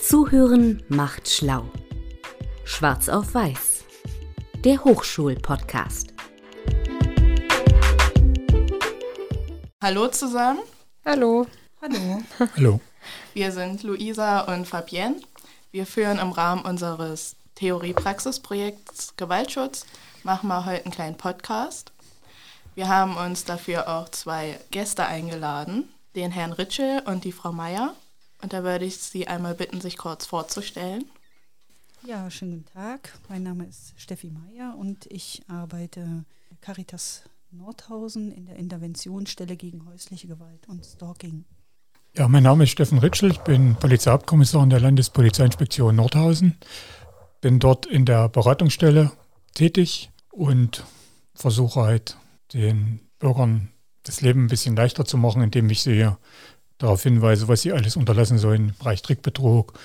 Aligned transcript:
Zuhören 0.00 0.82
macht 0.88 1.28
schlau. 1.28 1.64
Schwarz 2.64 3.08
auf 3.08 3.34
Weiß. 3.34 3.84
Der 4.64 4.84
Hochschul-Podcast. 4.84 6.14
Hallo 9.82 10.06
zusammen. 10.08 10.60
Hallo. 11.04 11.46
Hallo. 11.82 12.22
Hallo. 12.38 12.80
Wir 13.34 13.50
sind 13.50 13.82
Luisa 13.82 14.42
und 14.42 14.66
Fabienne. 14.66 15.16
Wir 15.72 15.84
führen 15.84 16.20
im 16.20 16.30
Rahmen 16.30 16.62
unseres 16.62 17.34
Theorie-Praxis-Projekts 17.56 19.16
Gewaltschutz, 19.16 19.84
machen 20.22 20.46
wir 20.46 20.64
heute 20.64 20.84
einen 20.84 20.94
kleinen 20.94 21.16
Podcast. 21.16 21.92
Wir 22.76 22.88
haben 22.88 23.16
uns 23.16 23.44
dafür 23.44 23.88
auch 23.88 24.08
zwei 24.10 24.60
Gäste 24.70 25.04
eingeladen, 25.06 25.88
den 26.14 26.30
Herrn 26.30 26.52
Ritschel 26.52 27.02
und 27.04 27.24
die 27.24 27.32
Frau 27.32 27.50
Meier. 27.50 27.94
Und 28.40 28.52
da 28.52 28.62
würde 28.62 28.84
ich 28.84 28.96
Sie 28.98 29.26
einmal 29.26 29.54
bitten, 29.54 29.80
sich 29.80 29.96
kurz 29.96 30.26
vorzustellen. 30.26 31.04
Ja, 32.06 32.30
schönen 32.30 32.64
guten 32.64 32.72
Tag. 32.72 33.18
Mein 33.28 33.42
Name 33.42 33.66
ist 33.66 33.94
Steffi 33.96 34.30
Meier 34.30 34.76
und 34.78 35.06
ich 35.10 35.42
arbeite 35.48 36.24
Caritas 36.60 37.24
Nordhausen 37.50 38.30
in 38.30 38.46
der 38.46 38.56
Interventionsstelle 38.56 39.56
gegen 39.56 39.86
häusliche 39.86 40.28
Gewalt 40.28 40.68
und 40.68 40.84
Stalking. 40.84 41.44
Ja, 42.16 42.28
mein 42.28 42.42
Name 42.42 42.64
ist 42.64 42.70
Steffen 42.70 42.98
Ritschel, 42.98 43.30
ich 43.30 43.38
bin 43.38 43.74
Polizeihauptkommissar 43.76 44.62
in 44.62 44.70
der 44.70 44.80
Landespolizeiinspektion 44.80 45.96
Nordhausen. 45.96 46.56
Bin 47.40 47.58
dort 47.58 47.86
in 47.86 48.04
der 48.04 48.28
Beratungsstelle 48.28 49.12
tätig 49.54 50.10
und 50.30 50.84
versuche 51.34 51.80
halt 51.80 52.16
den 52.52 53.00
Bürgern 53.18 53.70
das 54.04 54.20
Leben 54.20 54.44
ein 54.44 54.48
bisschen 54.48 54.76
leichter 54.76 55.04
zu 55.04 55.18
machen, 55.18 55.42
indem 55.42 55.68
ich 55.70 55.82
sie 55.82 56.08
darauf 56.78 57.02
hinweise, 57.02 57.48
was 57.48 57.62
sie 57.62 57.72
alles 57.72 57.96
unterlassen 57.96 58.38
sollen 58.38 58.70
im 58.70 58.74
Bereich 58.76 59.02
Trickbetrug, 59.02 59.78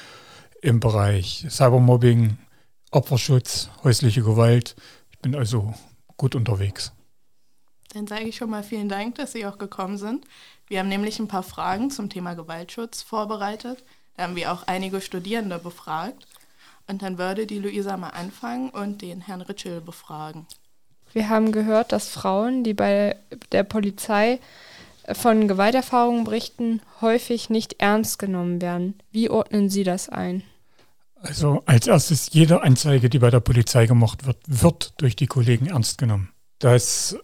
im 0.62 0.80
Bereich 0.80 1.46
Cybermobbing, 1.50 2.38
Opferschutz, 2.92 3.70
häusliche 3.84 4.22
Gewalt. 4.22 4.76
Ich 5.12 5.20
bin 5.20 5.36
also 5.36 5.74
gut 6.18 6.36
unterwegs. 6.36 6.94
Dann 7.94 8.08
sage 8.08 8.24
ich 8.24 8.38
schon 8.38 8.50
mal 8.50 8.64
vielen 8.64 8.90
Dank, 8.90 9.16
dass 9.16 9.34
Sie 9.34 9.46
auch 9.46 9.58
gekommen 9.58 9.98
sind. 9.98 10.26
Wir 10.68 10.80
haben 10.80 10.90
nämlich 10.90 11.20
ein 11.20 11.28
paar 11.28 11.44
Fragen 11.44 11.92
zum 11.92 12.10
Thema 12.10 12.34
Gewaltschutz 12.34 13.02
vorbereitet. 13.04 13.84
Da 14.16 14.24
haben 14.24 14.36
wir 14.36 14.52
auch 14.52 14.64
einige 14.68 15.02
Studierende 15.02 15.60
befragt. 15.60 16.28
Und 16.88 17.02
dann 17.02 17.18
würde 17.18 17.46
die 17.46 17.60
Luisa 17.60 17.96
mal 17.98 18.10
anfangen 18.10 18.70
und 18.70 19.02
den 19.02 19.22
Herrn 19.22 19.42
Ritschel 19.42 19.80
befragen. 19.80 20.48
Wir 21.14 21.30
haben 21.30 21.52
gehört, 21.52 21.92
dass 21.92 22.10
Frauen, 22.10 22.64
die 22.64 22.74
bei 22.74 23.16
der 23.52 23.64
Polizei 23.64 24.40
von 25.12 25.48
Gewalterfahrungen 25.48 26.24
berichten, 26.24 26.82
häufig 27.02 27.50
nicht 27.50 27.76
ernst 27.80 28.20
genommen 28.20 28.62
werden. 28.62 28.96
Wie 29.12 29.30
ordnen 29.30 29.70
Sie 29.70 29.84
das 29.84 30.10
ein? 30.10 30.44
Also 31.16 31.64
als 31.66 31.88
erstes, 31.88 32.30
jede 32.34 32.64
Anzeige, 32.64 33.10
die 33.10 33.20
bei 33.20 33.30
der 33.30 33.40
Polizei 33.40 33.86
gemacht 33.86 34.26
wird, 34.26 34.38
wird 34.46 34.94
durch 34.98 35.16
die 35.16 35.28
Kollegen 35.28 35.68
ernst 35.68 35.98
genommen. 35.98 36.30
Das 36.60 37.18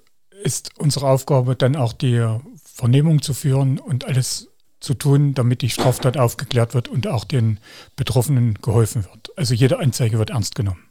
ist 0.44 0.71
unsere 0.80 1.08
Aufgabe, 1.08 1.55
dann 1.55 1.75
auch 1.75 1.94
die 1.94 2.25
Vernehmung 2.63 3.21
zu 3.21 3.33
führen 3.33 3.77
und 3.77 4.05
alles 4.05 4.47
zu 4.80 4.93
tun, 4.93 5.33
damit 5.33 5.61
die 5.61 5.69
Straftat 5.69 6.17
aufgeklärt 6.17 6.73
wird 6.73 6.88
und 6.88 7.08
auch 7.08 7.25
den 7.25 7.59
Betroffenen 7.97 8.55
geholfen 8.55 9.03
wird. 9.03 9.38
Also 9.38 9.53
jede 9.53 9.80
Anzeige 9.80 10.17
wird 10.17 10.30
ernst 10.30 10.55
genommen 10.55 10.86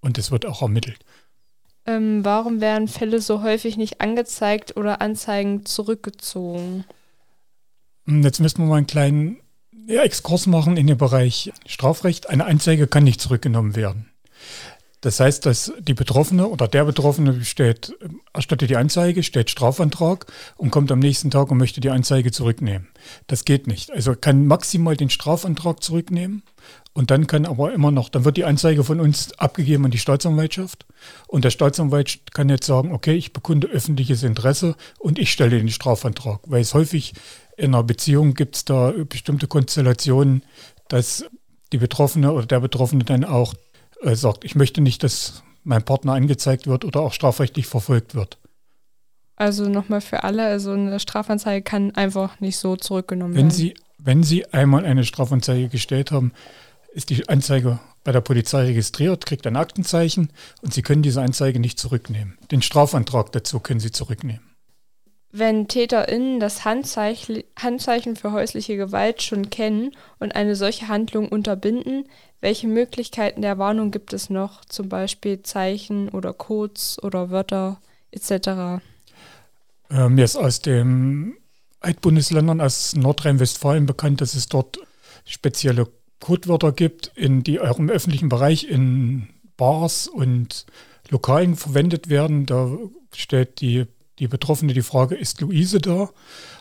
und 0.00 0.18
es 0.18 0.32
wird 0.32 0.44
auch 0.46 0.62
ermittelt. 0.62 1.04
Ähm, 1.86 2.24
warum 2.24 2.60
werden 2.60 2.88
Fälle 2.88 3.20
so 3.20 3.42
häufig 3.42 3.76
nicht 3.76 4.00
angezeigt 4.00 4.76
oder 4.76 5.00
Anzeigen 5.00 5.64
zurückgezogen? 5.64 6.84
Hm, 8.06 8.22
jetzt 8.22 8.40
müssen 8.40 8.58
wir 8.58 8.66
mal 8.66 8.76
einen 8.76 8.86
kleinen 8.86 9.38
Exkurs 9.88 10.46
machen 10.46 10.76
in 10.76 10.86
den 10.86 10.98
Bereich 10.98 11.52
Strafrecht. 11.66 12.28
Eine 12.28 12.44
Anzeige 12.44 12.86
kann 12.86 13.04
nicht 13.04 13.20
zurückgenommen 13.20 13.76
werden. 13.76 14.10
Das 15.00 15.18
heißt, 15.18 15.46
dass 15.46 15.72
die 15.78 15.94
Betroffene 15.94 16.46
oder 16.46 16.68
der 16.68 16.84
Betroffene 16.84 17.42
stellt, 17.44 17.94
erstattet 18.34 18.68
die 18.68 18.76
Anzeige, 18.76 19.22
stellt 19.22 19.48
Strafantrag 19.48 20.26
und 20.56 20.70
kommt 20.70 20.92
am 20.92 20.98
nächsten 20.98 21.30
Tag 21.30 21.50
und 21.50 21.56
möchte 21.56 21.80
die 21.80 21.90
Anzeige 21.90 22.32
zurücknehmen. 22.32 22.88
Das 23.26 23.46
geht 23.46 23.66
nicht. 23.66 23.90
Also 23.90 24.14
kann 24.14 24.46
maximal 24.46 24.96
den 24.96 25.08
Strafantrag 25.08 25.82
zurücknehmen 25.82 26.42
und 26.92 27.10
dann 27.10 27.26
kann 27.26 27.46
aber 27.46 27.72
immer 27.72 27.90
noch, 27.90 28.10
dann 28.10 28.26
wird 28.26 28.36
die 28.36 28.44
Anzeige 28.44 28.84
von 28.84 29.00
uns 29.00 29.32
abgegeben 29.38 29.86
an 29.86 29.90
die 29.90 29.98
Staatsanwaltschaft 29.98 30.84
und 31.28 31.44
der 31.44 31.50
Staatsanwalt 31.50 32.32
kann 32.34 32.50
jetzt 32.50 32.66
sagen, 32.66 32.92
okay, 32.92 33.14
ich 33.14 33.32
bekunde 33.32 33.68
öffentliches 33.68 34.22
Interesse 34.22 34.76
und 34.98 35.18
ich 35.18 35.32
stelle 35.32 35.58
den 35.58 35.70
Strafantrag, 35.70 36.40
weil 36.46 36.60
es 36.60 36.74
häufig 36.74 37.14
in 37.56 37.74
einer 37.74 37.84
Beziehung 37.84 38.34
gibt 38.34 38.56
es 38.56 38.64
da 38.64 38.92
bestimmte 39.08 39.46
Konstellationen, 39.46 40.42
dass 40.88 41.24
die 41.72 41.78
Betroffene 41.78 42.32
oder 42.32 42.46
der 42.46 42.60
Betroffene 42.60 43.04
dann 43.04 43.24
auch 43.24 43.54
äh, 44.02 44.14
sagt, 44.14 44.44
ich 44.44 44.54
möchte 44.54 44.80
nicht, 44.80 45.02
dass 45.02 45.42
mein 45.64 45.84
Partner 45.84 46.14
angezeigt 46.14 46.66
wird 46.66 46.84
oder 46.84 47.00
auch 47.00 47.12
strafrechtlich 47.12 47.66
verfolgt 47.66 48.14
wird. 48.14 48.38
Also 49.36 49.68
nochmal 49.68 50.00
für 50.00 50.24
alle, 50.24 50.44
also 50.44 50.72
eine 50.72 51.00
Strafanzeige 51.00 51.62
kann 51.62 51.94
einfach 51.94 52.40
nicht 52.40 52.58
so 52.58 52.76
zurückgenommen 52.76 53.34
wenn 53.34 53.46
werden. 53.46 53.56
Sie, 53.56 53.74
wenn 53.98 54.22
Sie 54.22 54.46
einmal 54.46 54.84
eine 54.84 55.04
Strafanzeige 55.04 55.68
gestellt 55.68 56.10
haben, 56.10 56.32
ist 56.92 57.10
die 57.10 57.28
Anzeige 57.28 57.78
bei 58.04 58.12
der 58.12 58.20
Polizei 58.20 58.64
registriert, 58.64 59.24
kriegt 59.26 59.46
ein 59.46 59.56
Aktenzeichen 59.56 60.30
und 60.62 60.74
Sie 60.74 60.82
können 60.82 61.02
diese 61.02 61.22
Anzeige 61.22 61.60
nicht 61.60 61.78
zurücknehmen. 61.78 62.36
Den 62.50 62.62
Strafantrag 62.62 63.32
dazu 63.32 63.60
können 63.60 63.80
Sie 63.80 63.92
zurücknehmen. 63.92 64.49
Wenn 65.32 65.68
TäterInnen 65.68 66.40
das 66.40 66.64
Handzeichen, 66.64 68.16
für 68.16 68.32
häusliche 68.32 68.76
Gewalt 68.76 69.22
schon 69.22 69.48
kennen 69.48 69.92
und 70.18 70.34
eine 70.34 70.56
solche 70.56 70.88
Handlung 70.88 71.28
unterbinden, 71.28 72.04
welche 72.40 72.66
Möglichkeiten 72.66 73.42
der 73.42 73.58
Warnung 73.58 73.92
gibt 73.92 74.12
es 74.12 74.28
noch, 74.28 74.64
zum 74.64 74.88
Beispiel 74.88 75.42
Zeichen 75.42 76.08
oder 76.08 76.32
Codes 76.32 77.00
oder 77.02 77.30
Wörter 77.30 77.80
etc.? 78.10 78.82
Äh, 79.90 80.08
mir 80.08 80.24
ist 80.24 80.36
aus 80.36 80.60
den 80.60 81.36
Altbundesländern, 81.80 82.60
aus 82.60 82.96
Nordrhein-Westfalen 82.96 83.86
bekannt, 83.86 84.20
dass 84.20 84.34
es 84.34 84.48
dort 84.48 84.78
spezielle 85.24 85.86
Codewörter 86.18 86.72
gibt, 86.72 87.12
in 87.14 87.42
die 87.42 87.60
auch 87.60 87.78
im 87.78 87.88
öffentlichen 87.88 88.28
Bereich 88.28 88.68
in 88.68 89.28
Bars 89.56 90.08
und 90.08 90.66
Lokalen 91.08 91.56
verwendet 91.56 92.08
werden. 92.08 92.46
Da 92.46 92.70
stellt 93.14 93.60
die 93.60 93.86
die 94.20 94.28
Betroffene 94.28 94.74
die 94.74 94.82
Frage, 94.82 95.16
ist 95.16 95.40
Luise 95.40 95.80
da? 95.80 96.10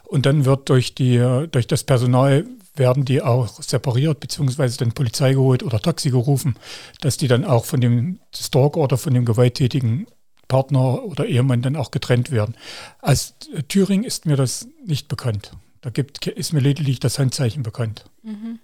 Und 0.06 0.26
dann 0.26 0.46
wird 0.46 0.70
durch, 0.70 0.96
die, 0.96 1.18
durch 1.52 1.68
das 1.68 1.84
Personal 1.84 2.46
werden 2.76 3.06
die 3.06 3.22
auch 3.22 3.62
separiert, 3.62 4.20
beziehungsweise 4.20 4.78
dann 4.78 4.94
Polizei 4.94 5.34
geholt 5.34 5.62
oder 5.62 5.80
Taxi 5.80 6.10
gerufen, 6.10 6.56
dass 7.02 7.18
die 7.18 7.28
dann 7.28 7.46
auch 7.46 7.66
von 7.66 7.82
dem 7.82 8.20
Stalker 8.34 8.80
oder 8.80 8.98
von 8.98 9.14
dem 9.14 9.26
gewalttätigen 9.26 10.08
Partner 10.48 11.04
oder 11.04 11.28
Ehemann 11.28 11.62
dann 11.62 11.76
auch 11.76 11.92
getrennt 11.92 12.32
werden. 12.32 12.56
Als 13.02 13.36
Thüringen 13.68 14.04
ist 14.04 14.26
mir 14.26 14.36
das 14.36 14.68
nicht 14.84 15.08
bekannt. 15.08 15.52
Da 15.82 15.92
gibt, 15.92 16.26
ist 16.26 16.54
mir 16.54 16.60
lediglich 16.60 17.00
das 17.00 17.20
Handzeichen 17.20 17.62
bekannt. 17.64 18.06
Mhm. 18.24 18.60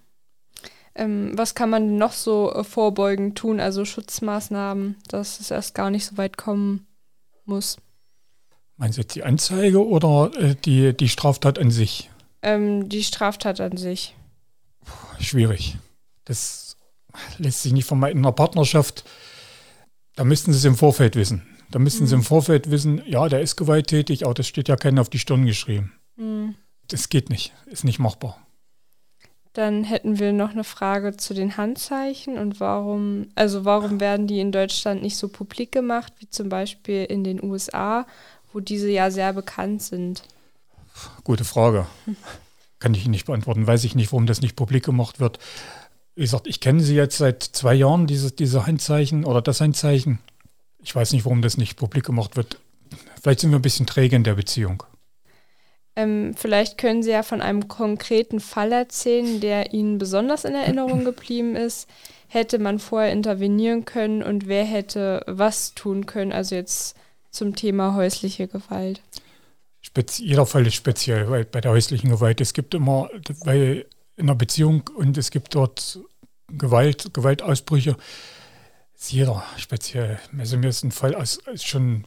Ähm, 0.96 1.32
was 1.36 1.54
kann 1.54 1.70
man 1.70 1.98
noch 1.98 2.12
so 2.12 2.52
äh, 2.52 2.64
vorbeugend 2.64 3.38
tun, 3.38 3.60
also 3.60 3.84
Schutzmaßnahmen, 3.84 4.96
dass 5.08 5.40
es 5.40 5.50
erst 5.50 5.74
gar 5.74 5.90
nicht 5.90 6.06
so 6.06 6.16
weit 6.16 6.36
kommen 6.38 6.86
muss? 7.44 7.76
Meinen 8.76 8.92
Sie 8.92 9.00
jetzt 9.00 9.14
die 9.14 9.24
Anzeige 9.24 9.86
oder 9.86 10.30
äh, 10.38 10.54
die, 10.54 10.94
die 10.94 11.08
Straftat 11.08 11.58
an 11.58 11.70
sich? 11.70 12.10
Ähm, 12.42 12.88
die 12.88 13.02
Straftat 13.02 13.60
an 13.60 13.76
sich. 13.76 14.14
Puh, 14.84 15.22
schwierig. 15.22 15.78
Das 16.24 16.76
lässt 17.38 17.62
sich 17.62 17.72
nicht 17.72 17.86
vermeiden. 17.86 18.18
In 18.18 18.24
einer 18.24 18.32
Partnerschaft, 18.32 19.04
da 20.14 20.24
müssten 20.24 20.52
Sie 20.52 20.58
es 20.58 20.64
im 20.64 20.76
Vorfeld 20.76 21.16
wissen. 21.16 21.42
Da 21.70 21.78
müssten 21.78 22.04
mhm. 22.04 22.08
Sie 22.08 22.14
im 22.16 22.22
Vorfeld 22.22 22.70
wissen, 22.70 23.02
ja, 23.06 23.28
der 23.28 23.40
ist 23.40 23.56
gewalttätig, 23.56 24.24
aber 24.24 24.34
das 24.34 24.46
steht 24.46 24.68
ja 24.68 24.76
keiner 24.76 25.00
auf 25.00 25.08
die 25.08 25.18
Stirn 25.18 25.46
geschrieben. 25.46 25.92
Mhm. 26.16 26.54
Das 26.88 27.08
geht 27.08 27.30
nicht, 27.30 27.52
ist 27.66 27.84
nicht 27.84 27.98
machbar. 27.98 28.38
Dann 29.52 29.84
hätten 29.84 30.18
wir 30.18 30.34
noch 30.34 30.50
eine 30.50 30.64
Frage 30.64 31.16
zu 31.16 31.32
den 31.32 31.56
Handzeichen 31.56 32.36
und 32.36 32.60
warum, 32.60 33.28
also 33.36 33.64
warum 33.64 34.00
werden 34.00 34.26
die 34.26 34.38
in 34.38 34.52
Deutschland 34.52 35.02
nicht 35.02 35.16
so 35.16 35.28
publik 35.28 35.72
gemacht, 35.72 36.12
wie 36.18 36.28
zum 36.28 36.50
Beispiel 36.50 37.04
in 37.04 37.24
den 37.24 37.42
USA 37.42 38.06
wo 38.56 38.60
diese 38.60 38.88
ja 38.88 39.10
sehr 39.10 39.34
bekannt 39.34 39.82
sind? 39.82 40.22
Gute 41.24 41.44
Frage. 41.44 41.86
Kann 42.78 42.94
ich 42.94 43.04
Ihnen 43.04 43.10
nicht 43.10 43.26
beantworten. 43.26 43.66
Weiß 43.66 43.84
ich 43.84 43.94
nicht, 43.94 44.12
warum 44.12 44.24
das 44.26 44.40
nicht 44.40 44.56
publik 44.56 44.82
gemacht 44.82 45.20
wird. 45.20 45.38
Wie 46.14 46.22
gesagt, 46.22 46.46
ich 46.46 46.60
kenne 46.60 46.80
sie 46.80 46.94
jetzt 46.94 47.18
seit 47.18 47.42
zwei 47.42 47.74
Jahren, 47.74 48.06
diese, 48.06 48.32
diese 48.32 48.66
Handzeichen 48.66 49.26
oder 49.26 49.42
das 49.42 49.60
Handzeichen. 49.60 50.20
Ich 50.82 50.96
weiß 50.96 51.12
nicht, 51.12 51.26
warum 51.26 51.42
das 51.42 51.58
nicht 51.58 51.76
publik 51.76 52.06
gemacht 52.06 52.36
wird. 52.36 52.58
Vielleicht 53.22 53.40
sind 53.40 53.50
wir 53.50 53.58
ein 53.58 53.62
bisschen 53.62 53.86
träge 53.86 54.16
in 54.16 54.24
der 54.24 54.36
Beziehung. 54.36 54.84
Ähm, 55.94 56.32
vielleicht 56.34 56.78
können 56.78 57.02
Sie 57.02 57.10
ja 57.10 57.22
von 57.22 57.42
einem 57.42 57.68
konkreten 57.68 58.40
Fall 58.40 58.72
erzählen, 58.72 59.38
der 59.40 59.74
Ihnen 59.74 59.98
besonders 59.98 60.46
in 60.46 60.54
Erinnerung 60.54 61.04
geblieben 61.04 61.56
ist. 61.56 61.90
Hätte 62.26 62.58
man 62.58 62.78
vorher 62.78 63.12
intervenieren 63.12 63.84
können 63.84 64.22
und 64.22 64.48
wer 64.48 64.64
hätte 64.64 65.22
was 65.26 65.74
tun 65.74 66.06
können? 66.06 66.32
Also 66.32 66.54
jetzt 66.54 66.96
zum 67.36 67.54
Thema 67.54 67.94
häusliche 67.94 68.48
Gewalt? 68.48 69.02
Spez 69.80 70.18
jeder 70.18 70.46
Fall 70.46 70.66
ist 70.66 70.74
speziell, 70.74 71.30
weil 71.30 71.44
bei 71.44 71.60
der 71.60 71.70
häuslichen 71.70 72.10
Gewalt, 72.10 72.40
es 72.40 72.52
gibt 72.52 72.74
immer, 72.74 73.08
weil 73.44 73.86
in 74.16 74.24
einer 74.24 74.34
Beziehung 74.34 74.88
und 74.96 75.16
es 75.16 75.30
gibt 75.30 75.54
dort 75.54 76.00
Gewalt, 76.48 77.12
Gewaltausbrüche, 77.12 77.96
ist 78.98 79.12
jeder 79.12 79.44
speziell. 79.56 80.18
Also 80.36 80.56
mir 80.56 80.68
ist 80.68 80.82
ein 80.82 80.90
Fall 80.90 81.14
aus, 81.14 81.38
ist 81.52 81.66
schon 81.66 82.06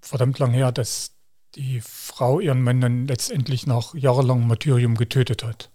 verdammt 0.00 0.38
lang 0.38 0.52
her, 0.52 0.72
dass 0.72 1.12
die 1.54 1.80
Frau 1.80 2.40
ihren 2.40 2.62
Mann 2.62 2.80
dann 2.80 3.06
letztendlich 3.06 3.66
nach 3.66 3.94
jahrelangem 3.94 4.48
Martyrium 4.48 4.96
getötet 4.96 5.42
hat. 5.44 5.70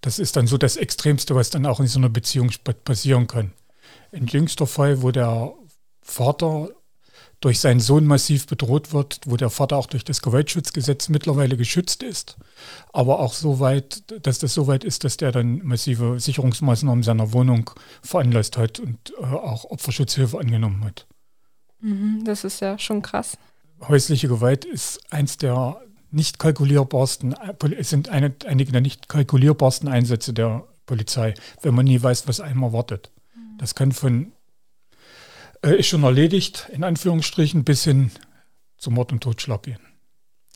Das 0.00 0.18
ist 0.18 0.36
dann 0.36 0.46
so 0.46 0.56
das 0.56 0.76
Extremste, 0.76 1.34
was 1.34 1.50
dann 1.50 1.66
auch 1.66 1.80
in 1.80 1.86
so 1.86 1.98
einer 1.98 2.08
Beziehung 2.08 2.50
passieren 2.84 3.26
kann. 3.26 3.52
Ein 4.12 4.26
jüngster 4.26 4.66
Fall, 4.66 5.02
wo 5.02 5.10
der 5.10 5.52
Vater 6.00 6.70
durch 7.40 7.58
seinen 7.58 7.80
Sohn 7.80 8.04
massiv 8.06 8.46
bedroht 8.46 8.92
wird, 8.92 9.20
wo 9.24 9.36
der 9.36 9.48
Vater 9.48 9.76
auch 9.78 9.86
durch 9.86 10.04
das 10.04 10.20
Gewaltschutzgesetz 10.20 11.08
mittlerweile 11.08 11.56
geschützt 11.56 12.02
ist, 12.02 12.36
aber 12.92 13.18
auch 13.20 13.32
so 13.32 13.60
weit, 13.60 14.04
dass 14.26 14.38
das 14.38 14.52
so 14.52 14.66
weit 14.66 14.84
ist, 14.84 15.04
dass 15.04 15.16
der 15.16 15.32
dann 15.32 15.64
massive 15.64 16.20
Sicherungsmaßnahmen 16.20 17.02
seiner 17.02 17.32
Wohnung 17.32 17.70
veranlasst 18.02 18.58
hat 18.58 18.78
und 18.78 18.98
äh, 19.18 19.24
auch 19.24 19.64
Opferschutzhilfe 19.64 20.38
angenommen 20.38 20.84
hat. 20.84 21.06
Mhm, 21.80 22.24
das 22.24 22.44
ist 22.44 22.60
ja 22.60 22.78
schon 22.78 23.00
krass. 23.00 23.38
Häusliche 23.88 24.28
Gewalt 24.28 24.66
ist 24.66 25.00
eins 25.10 25.38
der 25.38 25.80
nicht 26.10 26.38
kalkulierbarsten, 26.38 27.34
es 27.78 27.88
sind 27.88 28.10
eine, 28.10 28.34
einige 28.44 28.72
der 28.72 28.82
nicht 28.82 29.08
kalkulierbarsten 29.08 29.88
Einsätze 29.88 30.34
der 30.34 30.64
Polizei, 30.84 31.34
wenn 31.62 31.74
man 31.74 31.86
nie 31.86 32.02
weiß, 32.02 32.28
was 32.28 32.40
einem 32.40 32.64
erwartet. 32.64 33.12
Mhm. 33.34 33.58
Das 33.58 33.74
kann 33.74 33.92
von 33.92 34.32
äh, 35.62 35.78
ist 35.78 35.86
schon 35.86 36.02
erledigt, 36.02 36.68
in 36.72 36.84
Anführungsstrichen, 36.84 37.64
bis 37.64 37.84
hin 37.84 38.10
zum 38.76 38.94
Mord 38.94 39.12
und 39.12 39.22
Totschlag 39.22 39.62
gehen. 39.62 39.80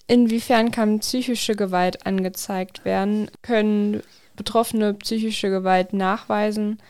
Inwiefern 0.06 0.70
kann 0.70 1.00
psychische 1.00 1.56
Gewalt 1.56 2.06
angezeigt 2.06 2.84
werden? 2.84 3.30
Können 3.42 4.02
Betroffene 4.36 4.94
psychische 4.94 5.48
Gewalt 5.48 5.92
nachweisen? 5.92 6.82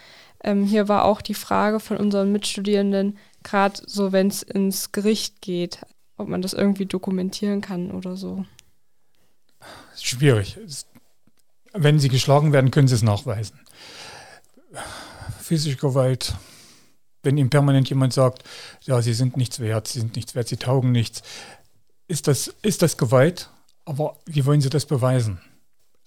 Ähm, 0.42 0.64
hier 0.64 0.88
war 0.88 1.04
auch 1.04 1.20
die 1.20 1.34
Frage 1.34 1.80
von 1.80 1.96
unseren 1.96 2.32
Mitstudierenden, 2.32 3.18
gerade 3.42 3.80
so, 3.86 4.12
wenn 4.12 4.28
es 4.28 4.42
ins 4.42 4.92
Gericht 4.92 5.40
geht, 5.40 5.80
ob 6.16 6.28
man 6.28 6.42
das 6.42 6.52
irgendwie 6.52 6.86
dokumentieren 6.86 7.60
kann 7.60 7.90
oder 7.90 8.16
so. 8.16 8.44
Schwierig. 9.96 10.58
Wenn 11.72 11.98
sie 11.98 12.08
geschlagen 12.08 12.52
werden, 12.52 12.70
können 12.70 12.88
sie 12.88 12.94
es 12.94 13.02
nachweisen. 13.02 13.58
Physische 15.40 15.76
Gewalt, 15.76 16.34
wenn 17.24 17.38
ihm 17.38 17.50
permanent 17.50 17.88
jemand 17.88 18.12
sagt, 18.12 18.44
ja, 18.82 19.00
sie 19.02 19.14
sind 19.14 19.36
nichts 19.36 19.60
wert, 19.60 19.88
sie 19.88 20.00
sind 20.00 20.16
nichts 20.16 20.34
wert, 20.34 20.48
sie 20.48 20.56
taugen 20.56 20.92
nichts, 20.92 21.22
ist 22.06 22.28
das, 22.28 22.48
ist 22.62 22.82
das 22.82 22.96
Gewalt, 22.96 23.50
aber 23.84 24.16
wie 24.26 24.44
wollen 24.46 24.60
sie 24.60 24.70
das 24.70 24.86
beweisen? 24.86 25.40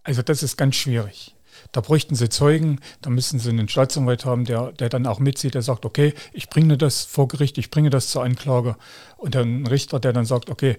Also 0.03 0.21
das 0.21 0.43
ist 0.43 0.57
ganz 0.57 0.75
schwierig. 0.75 1.35
Da 1.71 1.81
bräuchten 1.81 2.15
sie 2.15 2.29
Zeugen, 2.29 2.79
da 3.01 3.09
müssen 3.09 3.39
sie 3.39 3.49
einen 3.49 3.67
Staatsanwalt 3.67 4.25
haben, 4.25 4.45
der, 4.45 4.71
der 4.73 4.89
dann 4.89 5.07
auch 5.07 5.19
mitzieht, 5.19 5.55
der 5.55 5.63
sagt, 5.63 5.85
okay, 5.85 6.13
ich 6.31 6.49
bringe 6.49 6.77
das 6.77 7.03
vor 7.03 7.27
Gericht, 7.27 7.57
ich 7.57 7.71
bringe 7.71 7.89
das 7.89 8.09
zur 8.09 8.23
Anklage. 8.23 8.77
Und 9.17 9.35
dann 9.35 9.63
ein 9.63 9.67
Richter, 9.67 9.99
der 9.99 10.13
dann 10.13 10.25
sagt, 10.25 10.49
okay, 10.49 10.77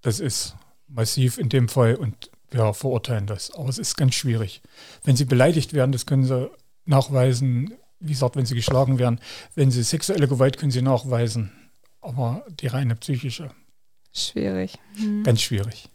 das 0.00 0.20
ist 0.20 0.56
massiv 0.86 1.38
in 1.38 1.48
dem 1.48 1.68
Fall 1.68 1.96
und 1.96 2.30
wir 2.50 2.72
verurteilen 2.74 3.26
das. 3.26 3.52
Aber 3.52 3.68
es 3.68 3.78
ist 3.78 3.96
ganz 3.96 4.14
schwierig. 4.14 4.62
Wenn 5.04 5.16
sie 5.16 5.24
beleidigt 5.24 5.72
werden, 5.72 5.92
das 5.92 6.06
können 6.06 6.24
sie 6.24 6.50
nachweisen, 6.84 7.74
wie 8.00 8.12
gesagt, 8.12 8.36
wenn 8.36 8.46
sie 8.46 8.54
geschlagen 8.54 8.98
werden. 8.98 9.20
Wenn 9.54 9.70
sie 9.70 9.82
sexuelle 9.82 10.26
Gewalt 10.26 10.58
können 10.58 10.70
sie 10.70 10.82
nachweisen, 10.82 11.52
aber 12.00 12.44
die 12.60 12.66
reine 12.66 12.96
psychische. 12.96 13.50
Schwierig. 14.12 14.78
Mhm. 14.96 15.22
Ganz 15.22 15.40
schwierig. 15.42 15.88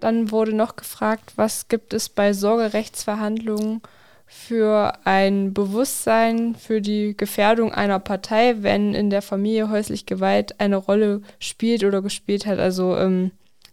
Dann 0.00 0.30
wurde 0.32 0.52
noch 0.52 0.76
gefragt, 0.76 1.32
was 1.36 1.68
gibt 1.68 1.94
es 1.94 2.08
bei 2.08 2.32
Sorgerechtsverhandlungen 2.32 3.80
für 4.26 4.94
ein 5.04 5.52
Bewusstsein 5.54 6.54
für 6.56 6.80
die 6.80 7.16
Gefährdung 7.16 7.72
einer 7.72 7.98
Partei, 8.00 8.62
wenn 8.62 8.94
in 8.94 9.10
der 9.10 9.22
Familie 9.22 9.70
häuslich 9.70 10.06
Gewalt 10.06 10.58
eine 10.58 10.76
Rolle 10.76 11.22
spielt 11.38 11.84
oder 11.84 12.02
gespielt 12.02 12.46
hat. 12.46 12.58
Also 12.58 12.96
ähm, 12.96 13.30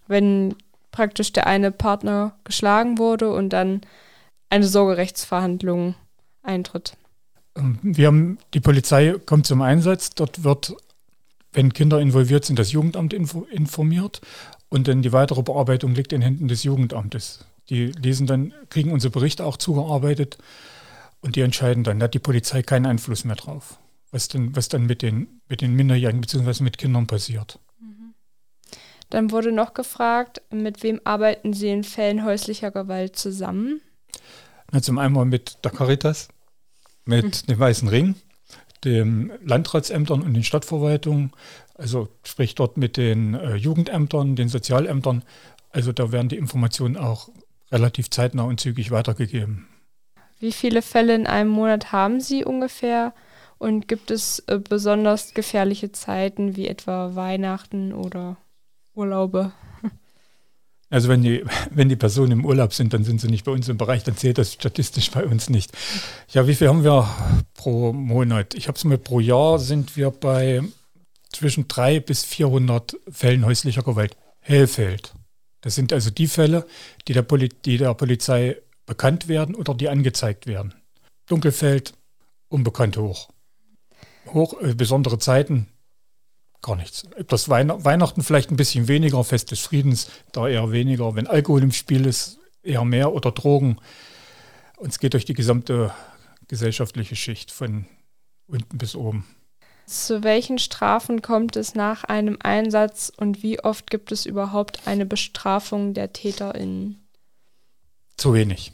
wenn 0.08 0.56
praktisch 0.92 1.34
der 1.34 1.48
eine 1.48 1.72
Partner 1.72 2.36
geschlagen 2.44 2.98
wurde 2.98 3.32
und 3.32 3.50
dann 3.50 3.82
eine 4.50 4.66
Sorgerechtsverhandlung 4.66 5.96
eintritt. 6.50 6.98
Ähm, 7.56 7.80
wir 7.82 8.08
haben, 8.08 8.38
die 8.54 8.60
Polizei 8.60 9.16
kommt 9.26 9.48
zum 9.48 9.62
Einsatz. 9.62 10.10
Dort 10.10 10.44
wird, 10.44 10.76
wenn 11.54 11.74
Kinder 11.74 12.00
involviert 12.02 12.46
sind, 12.46 12.60
das 12.60 12.72
Jugendamt 12.72 13.14
informiert. 13.14 14.22
Und 14.70 14.88
dann 14.88 15.02
die 15.02 15.14
weitere 15.14 15.42
Bearbeitung 15.42 15.96
liegt 15.96 16.14
in 16.14 16.22
Händen 16.22 16.48
des 16.48 16.64
Jugendamtes. 16.64 17.46
Die 17.70 17.88
lesen 17.88 18.28
dann, 18.28 18.54
kriegen 18.70 18.92
unsere 18.92 19.12
Berichte 19.12 19.46
auch 19.46 19.58
zugearbeitet 19.58 20.38
und 21.22 21.36
die 21.36 21.42
entscheiden 21.42 21.84
dann. 21.84 22.00
Da 22.00 22.06
hat 22.06 22.14
die 22.14 22.20
Polizei 22.20 22.62
keinen 22.64 22.86
Einfluss 22.86 23.26
mehr 23.26 23.36
drauf, 23.36 23.80
was 24.12 24.28
dann, 24.28 24.56
was 24.56 24.70
dann 24.70 24.86
mit, 24.86 25.02
den, 25.02 25.42
mit 25.48 25.62
den 25.62 25.76
Minderjährigen 25.76 26.22
bzw. 26.22 26.64
mit 26.64 26.78
Kindern 26.78 27.08
passiert. 27.08 27.60
Mhm. 27.80 28.14
Dann 29.10 29.32
wurde 29.32 29.52
noch 29.52 29.74
gefragt, 29.74 30.42
mit 30.52 30.82
wem 30.82 31.00
arbeiten 31.04 31.54
Sie 31.54 31.70
in 31.70 31.84
Fällen 31.84 32.24
häuslicher 32.24 32.72
Gewalt 32.72 33.16
zusammen? 33.16 33.82
Na, 34.72 34.82
zum 34.82 34.98
einen 34.98 35.30
mit 35.30 35.64
der 35.64 35.72
Caritas, 35.72 36.30
mit 37.06 37.50
dem 37.50 37.60
Weißen 37.60 37.88
Ring, 37.88 38.16
den 38.84 39.32
Landratsämtern 39.44 40.22
und 40.22 40.34
den 40.34 40.44
Stadtverwaltungen, 40.44 41.32
also 41.76 42.10
sprich 42.24 42.56
dort 42.56 42.78
mit 42.78 42.98
den 42.98 43.34
äh, 43.34 43.56
Jugendämtern, 43.56 44.36
den 44.36 44.50
Sozialämtern. 44.50 45.24
Also 45.72 45.92
da 45.92 46.12
werden 46.12 46.30
die 46.30 46.38
Informationen 46.38 46.98
auch 46.98 47.30
relativ 47.72 48.10
zeitnah 48.10 48.44
und 48.44 48.60
zügig 48.60 48.92
weitergegeben. 48.92 49.68
Wie 50.40 50.52
viele 50.52 50.82
Fälle 50.82 51.16
in 51.16 51.28
einem 51.28 51.50
Monat 51.50 51.92
haben 51.92 52.22
Sie 52.22 52.46
ungefähr? 52.46 53.14
Und 53.58 53.90
gibt 53.90 54.10
es 54.10 54.40
äh, 54.48 54.58
besonders 54.58 55.34
gefährliche 55.34 55.92
Zeiten 55.92 56.56
wie 56.56 56.68
etwa 56.68 57.16
Weihnachten 57.16 57.92
oder 57.94 58.38
Urlaube? 58.96 59.52
Also 60.90 61.08
wenn 61.08 61.22
die, 61.22 61.44
wenn 61.72 61.90
die 61.90 61.96
Personen 61.96 62.32
im 62.32 62.46
Urlaub 62.46 62.74
sind, 62.74 62.94
dann 62.94 63.04
sind 63.04 63.22
sie 63.22 63.28
nicht 63.28 63.46
bei 63.46 63.52
uns 63.52 63.70
im 63.70 63.78
Bereich, 63.78 64.04
dann 64.04 64.18
zählt 64.18 64.38
das 64.38 64.54
statistisch 64.54 65.12
bei 65.12 65.26
uns 65.26 65.50
nicht. 65.50 65.72
Ja, 66.30 66.48
wie 66.48 66.56
viel 66.56 66.68
haben 66.68 66.84
wir 66.84 67.10
pro 67.54 67.94
Monat? 67.94 68.54
Ich 68.56 68.68
habe 68.68 68.78
es 68.78 68.84
mal 68.84 68.98
pro 68.98 69.20
Jahr 69.20 69.60
sind 69.60 69.96
wir 69.96 70.12
bei 70.12 70.62
zwischen 71.32 71.68
300 71.68 72.06
bis 72.06 72.26
400 72.26 72.98
Fällen 73.10 73.46
häuslicher 73.46 73.84
Gewalt. 73.84 74.18
Hellfeld. 74.40 75.14
Das 75.62 75.76
sind 75.76 75.94
also 75.94 76.10
die 76.10 76.28
Fälle, 76.28 76.66
die 77.08 77.14
der, 77.14 77.22
Poli 77.22 77.50
die 77.50 77.78
der 77.78 77.94
Polizei 77.94 78.58
bekannt 78.86 79.28
werden 79.28 79.56
oder 79.56 79.76
die 79.76 79.90
angezeigt 79.90 80.48
werden. 80.48 80.74
Dunkelfeld, 81.28 81.94
unbekannt 82.48 82.98
hoch. 82.98 83.30
Hoch, 84.34 84.60
äh, 84.62 84.74
besondere 84.74 85.20
Zeiten, 85.20 85.68
Gar 86.62 86.76
nichts. 86.76 87.04
Das 87.28 87.48
Weihn 87.48 87.72
Weihnachten 87.86 88.22
vielleicht 88.22 88.52
ein 88.52 88.58
bisschen 88.58 88.88
weniger, 88.88 89.24
Fest 89.24 89.52
des 89.52 89.60
Friedens 89.60 90.10
da 90.32 90.48
eher 90.48 90.72
weniger. 90.72 91.16
Wenn 91.16 91.28
Alkohol 91.28 91.64
im 91.64 91.72
Spiel 91.72 92.06
ist, 92.06 92.40
eher 92.64 92.84
mehr 92.84 93.14
oder 93.14 93.32
Drogen. 93.32 93.78
Und 94.78 94.90
es 94.90 95.00
geht 95.00 95.14
durch 95.14 95.26
die 95.26 95.34
gesamte 95.34 95.94
gesellschaftliche 96.48 97.16
Schicht 97.16 97.52
von 97.52 97.86
unten 98.48 98.78
bis 98.78 98.96
oben. 98.96 99.26
Zu 99.86 100.24
welchen 100.24 100.60
Strafen 100.60 101.22
kommt 101.22 101.56
es 101.56 101.74
nach 101.74 102.04
einem 102.04 102.38
Einsatz 102.42 103.12
und 103.16 103.42
wie 103.42 103.60
oft 103.64 103.90
gibt 103.90 104.12
es 104.12 104.26
überhaupt 104.26 104.88
eine 104.88 105.06
Bestrafung 105.06 105.94
der 105.94 106.14
TäterInnen? 106.14 107.08
Zu 108.18 108.34
wenig. 108.34 108.72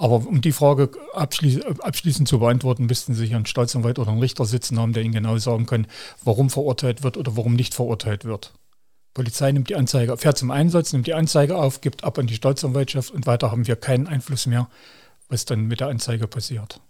Aber 0.00 0.26
um 0.26 0.40
die 0.40 0.52
Frage 0.52 0.90
abschließ 1.12 1.60
abschließend 1.60 2.26
zu 2.26 2.38
beantworten, 2.38 2.86
müssten 2.86 3.12
Sie 3.12 3.26
hier 3.26 3.36
einen 3.36 3.44
Staatsanwalt 3.44 3.98
oder 3.98 4.10
einen 4.10 4.20
Richter 4.20 4.46
sitzen 4.46 4.80
haben, 4.80 4.94
der 4.94 5.02
Ihnen 5.02 5.12
genau 5.12 5.36
sagen 5.36 5.66
kann, 5.66 5.86
warum 6.24 6.48
verurteilt 6.48 7.02
wird 7.02 7.18
oder 7.18 7.36
warum 7.36 7.54
nicht 7.54 7.74
verurteilt 7.74 8.24
wird. 8.24 8.54
Polizei 9.12 9.52
nimmt 9.52 9.68
die 9.68 9.74
Anzeige, 9.74 10.16
fährt 10.16 10.38
zum 10.38 10.50
Einsatz, 10.50 10.94
nimmt 10.94 11.06
die 11.06 11.12
Anzeige 11.12 11.54
auf, 11.56 11.82
gibt 11.82 12.02
ab 12.02 12.18
an 12.18 12.26
die 12.26 12.34
Staatsanwaltschaft 12.34 13.10
und 13.10 13.26
weiter 13.26 13.50
haben 13.50 13.66
wir 13.66 13.76
keinen 13.76 14.06
Einfluss 14.06 14.46
mehr, 14.46 14.70
was 15.28 15.44
dann 15.44 15.66
mit 15.66 15.80
der 15.80 15.88
Anzeige 15.88 16.26
passiert. 16.26 16.80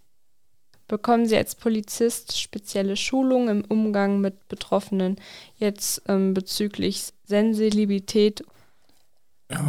Bekommen 0.86 1.26
Sie 1.26 1.36
als 1.36 1.56
Polizist 1.56 2.38
spezielle 2.38 2.94
Schulungen 2.96 3.64
im 3.64 3.64
Umgang 3.64 4.20
mit 4.20 4.46
Betroffenen 4.46 5.16
jetzt 5.56 6.02
ähm, 6.06 6.32
bezüglich 6.32 7.08
Sensibilität 7.24 8.44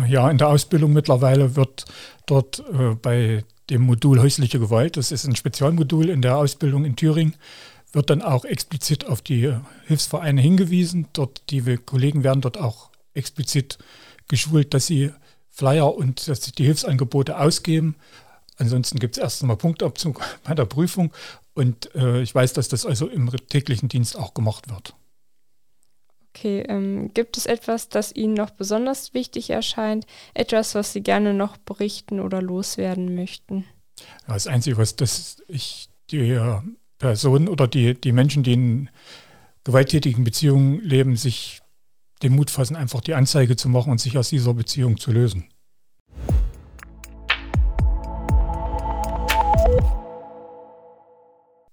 ja, 0.07 0.29
in 0.29 0.37
der 0.37 0.47
Ausbildung 0.47 0.93
mittlerweile 0.93 1.55
wird 1.55 1.85
dort 2.25 2.63
äh, 2.71 2.95
bei 2.95 3.43
dem 3.69 3.83
Modul 3.83 4.19
häusliche 4.19 4.59
Gewalt, 4.59 4.97
das 4.97 5.11
ist 5.11 5.25
ein 5.25 5.35
Spezialmodul 5.35 6.09
in 6.09 6.21
der 6.21 6.37
Ausbildung 6.37 6.85
in 6.85 6.95
Thüringen, 6.95 7.35
wird 7.93 8.09
dann 8.09 8.21
auch 8.21 8.45
explizit 8.45 9.05
auf 9.05 9.21
die 9.21 9.53
Hilfsvereine 9.85 10.41
hingewiesen. 10.41 11.07
Dort, 11.13 11.49
die 11.49 11.77
Kollegen 11.77 12.23
werden 12.23 12.41
dort 12.41 12.57
auch 12.57 12.89
explizit 13.13 13.77
geschult, 14.27 14.73
dass 14.73 14.87
sie 14.87 15.11
Flyer 15.49 15.93
und 15.95 16.27
dass 16.27 16.43
sie 16.43 16.51
die 16.51 16.65
Hilfsangebote 16.65 17.37
ausgeben. 17.37 17.95
Ansonsten 18.57 18.99
gibt 18.99 19.17
es 19.17 19.23
erst 19.23 19.41
einmal 19.41 19.57
Punktabzug 19.57 20.21
bei 20.43 20.53
der 20.53 20.65
Prüfung. 20.65 21.11
Und 21.53 21.93
äh, 21.95 22.21
ich 22.21 22.33
weiß, 22.33 22.53
dass 22.53 22.69
das 22.69 22.85
also 22.85 23.07
im 23.07 23.29
täglichen 23.49 23.89
Dienst 23.89 24.17
auch 24.17 24.33
gemacht 24.33 24.69
wird. 24.69 24.95
Okay, 26.33 26.63
ähm, 26.69 27.13
gibt 27.13 27.35
es 27.35 27.45
etwas, 27.45 27.89
das 27.89 28.15
Ihnen 28.15 28.33
noch 28.33 28.51
besonders 28.51 29.13
wichtig 29.13 29.49
erscheint? 29.49 30.05
Etwas, 30.33 30.75
was 30.75 30.93
Sie 30.93 31.01
gerne 31.01 31.33
noch 31.33 31.57
berichten 31.57 32.21
oder 32.21 32.41
loswerden 32.41 33.15
möchten? 33.15 33.65
Das 34.27 34.47
Einzige, 34.47 34.77
was 34.77 34.95
das 34.95 35.43
ich 35.47 35.89
die 36.09 36.39
Personen 36.97 37.49
oder 37.49 37.67
die, 37.67 37.99
die 37.99 38.13
Menschen, 38.13 38.43
die 38.43 38.53
in 38.53 38.89
gewalttätigen 39.63 40.23
Beziehungen 40.23 40.79
leben, 40.81 41.17
sich 41.17 41.61
den 42.23 42.35
Mut 42.35 42.49
fassen, 42.49 42.75
einfach 42.75 43.01
die 43.01 43.13
Anzeige 43.13 43.55
zu 43.55 43.67
machen 43.67 43.91
und 43.91 43.99
sich 43.99 44.17
aus 44.17 44.29
dieser 44.29 44.53
Beziehung 44.53 44.97
zu 44.97 45.11
lösen. 45.11 45.49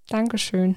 Dankeschön. 0.09 0.75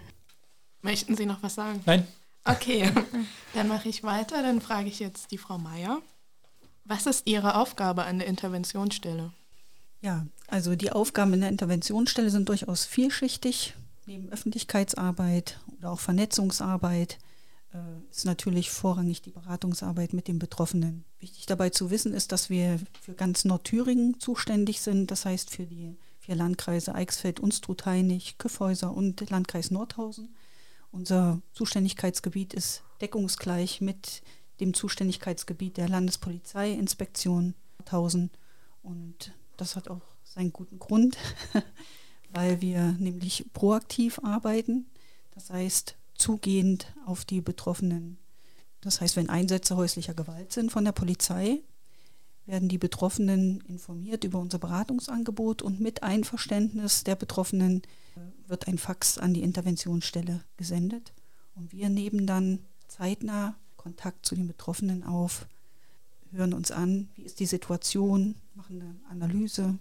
Möchten 0.83 1.17
Sie 1.17 1.27
noch 1.27 1.43
was 1.43 1.55
sagen? 1.55 1.81
Nein. 1.87 2.07
Okay, 2.45 2.91
dann 3.55 3.69
mache 3.69 3.89
ich 3.89 4.03
weiter. 4.03 4.43
Dann 4.43 4.61
frage 4.61 4.89
ich 4.89 4.99
jetzt 4.99 5.31
die 5.31 5.39
Frau 5.39 5.59
Meier. 5.59 6.01
Was 6.85 7.07
ist 7.07 7.27
Ihre 7.27 7.55
Aufgabe 7.55 8.05
an 8.05 8.19
der 8.19 8.29
Interventionsstelle? 8.29 9.33
Ja, 10.01 10.27
also 10.49 10.75
die 10.75 10.91
Aufgaben 10.91 11.33
in 11.33 11.41
der 11.41 11.51
Interventionsstelle 11.51 12.31
sind 12.31 12.49
durchaus 12.49 12.85
vielschichtig. 12.85 13.75
Neben 14.07 14.29
Öffentlichkeitsarbeit 14.31 15.61
oder 15.79 15.93
auch 15.93 16.01
Vernetzungsarbeit 16.01 17.19
äh, 17.73 17.79
ist 18.11 18.25
natürlich 18.25 18.71
vorrangig 18.71 19.23
die 19.23 19.31
Beratungsarbeit 19.31 20.13
mit 20.13 20.27
den 20.27 20.41
Betroffenen. 20.41 21.05
Wichtig 21.21 21.47
dabei 21.47 21.71
zu 21.71 21.91
wissen 21.91 22.13
ist, 22.13 22.33
dass 22.33 22.51
wir 22.51 22.81
für 23.01 23.15
ganz 23.15 23.45
Nordthüringen 23.45 24.19
zuständig 24.19 24.81
sind, 24.81 25.13
das 25.13 25.25
heißt 25.25 25.51
für 25.51 25.67
die 25.67 25.97
vier 26.19 26.35
Landkreise 26.35 26.97
Eichsfeld, 26.97 27.39
Unstrut-Hainich, 27.39 28.39
Küffhäuser 28.39 28.93
und 28.93 29.31
Landkreis 29.31 29.71
Nordhausen. 29.71 30.35
Unser 30.93 31.41
Zuständigkeitsgebiet 31.53 32.55
ist 32.55 32.83
deckungsgleich 33.01 33.81
mit 33.81 34.23
dem 34.61 34.75
Zuständigkeitsgebiet 34.75 35.79
der 35.79 35.89
Landespolizeiinspektion 35.89 37.55
Nordhausen 37.79 38.31
und 38.83 39.33
das 39.57 39.75
hat 39.75 39.89
auch 39.89 40.03
seinen 40.23 40.53
guten 40.53 40.79
Grund, 40.79 41.17
weil 42.31 42.61
wir 42.61 42.93
nämlich 42.93 43.47
proaktiv 43.53 44.21
arbeiten, 44.23 44.87
das 45.33 45.51
heißt 45.51 45.97
zugehend 46.15 46.95
auf 47.07 47.25
die 47.25 47.41
Betroffenen. 47.41 48.19
Das 48.81 49.01
heißt, 49.01 49.17
wenn 49.17 49.31
Einsätze 49.31 49.77
häuslicher 49.77 50.15
Gewalt 50.15 50.53
sind 50.53 50.71
von 50.71 50.85
der 50.85 50.93
Polizei, 50.93 51.63
werden 52.47 52.69
die 52.69 52.79
Betroffenen 52.79 53.61
informiert 53.63 54.25
über 54.25 54.39
unser 54.39 54.59
Beratungsangebot 54.59 55.63
und 55.63 55.81
mit 55.81 56.03
Einverständnis 56.03 57.05
der 57.05 57.15
Betroffenen 57.15 57.83
äh, 58.17 58.49
wird 58.49 58.67
ein 58.67 58.79
Fax 58.79 59.19
an 59.19 59.35
die 59.35 59.43
Interventionsstelle 59.43 60.41
gesendet. 60.57 61.13
Und 61.55 61.73
wir 61.73 61.89
nehmen 61.89 62.27
dann 62.27 62.61
zeitnah 62.89 63.57
Kontakt 63.77 64.27
zu 64.27 64.35
den 64.35 64.47
Betroffenen 64.47 65.05
auf, 65.05 65.47
hören 66.33 66.55
uns 66.55 66.71
an, 66.71 67.09
wie 67.15 67.23
ist 67.23 67.41
die 67.41 67.47
Situation, 67.47 68.37
machen 68.55 68.81
eine 68.81 68.95
Analyse, 69.11 69.79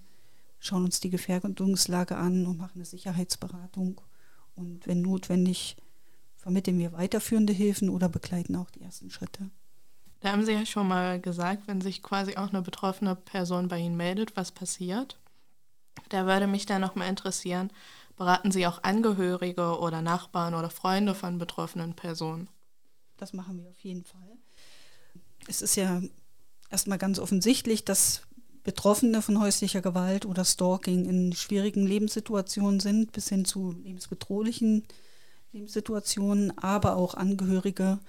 schauen 0.60 0.86
uns 0.86 1.00
die 1.00 1.10
Gefährdungslage 1.10 2.18
an 2.18 2.46
und 2.46 2.58
machen 2.58 2.75
eine 2.75 2.86
Sicherheitsberatung. 2.86 4.01
Und 4.56 4.86
wenn 4.86 5.01
notwendig, 5.01 5.77
vermitteln 6.36 6.77
wir 6.77 6.94
weiterführende 6.94 7.53
Hilfen 7.53 7.89
oder 7.89 8.10
begleiten 8.10 8.56
auch 8.56 8.70
die 8.70 8.82
ersten 8.82 9.10
Schritte. 9.10 9.50
Da 10.22 10.32
haben 10.32 10.46
Sie 10.46 10.54
ja 10.54 10.66
schon 10.66 10.88
mal 10.88 11.20
gesagt, 11.20 11.68
wenn 11.68 11.82
sich 11.82 12.04
quasi 12.04 12.38
auch 12.38 12.50
eine 12.50 12.62
betroffene 12.62 13.16
Person 13.16 13.68
bei 13.68 13.80
Ihnen 13.80 13.98
meldet, 13.98 14.38
was 14.38 14.51
passiert. 14.51 15.18
Da 16.10 16.25
würde 16.25 16.48
mich 16.48 16.66
dann 16.66 16.82
nochmal 16.82 17.10
interessieren, 17.10 17.72
beraten 18.18 18.51
Sie 18.51 18.68
auch 18.68 18.84
Angehörige 18.84 19.80
oder 19.80 20.01
Nachbarn 20.01 20.54
oder 20.54 20.70
Freunde 20.70 21.16
von 21.16 21.40
betroffenen 21.40 21.96
Personen? 21.96 22.48
Das 23.18 23.34
machen 23.34 23.58
wir 23.58 23.70
auf 23.70 23.80
jeden 23.80 24.06
Fall. 24.06 24.38
Es 25.48 25.62
ist 25.62 25.75
ja 25.75 26.01
erstmal 26.70 27.00
ganz 27.00 27.18
offensichtlich, 27.18 27.84
dass 27.84 28.22
Betroffene 28.63 29.24
von 29.24 29.40
häuslicher 29.40 29.82
Gewalt 29.82 30.28
oder 30.28 30.46
Stalking 30.46 31.06
in 31.06 31.34
schwierigen 31.34 31.86
Lebenssituationen 31.86 32.80
sind, 32.80 33.12
bis 33.12 33.28
hin 33.30 33.44
zu 33.44 33.72
lebensbedrohlichen 33.72 34.86
Lebenssituationen, 35.51 36.56
aber 36.60 36.96
auch 36.96 37.16
Angehörige 37.16 38.00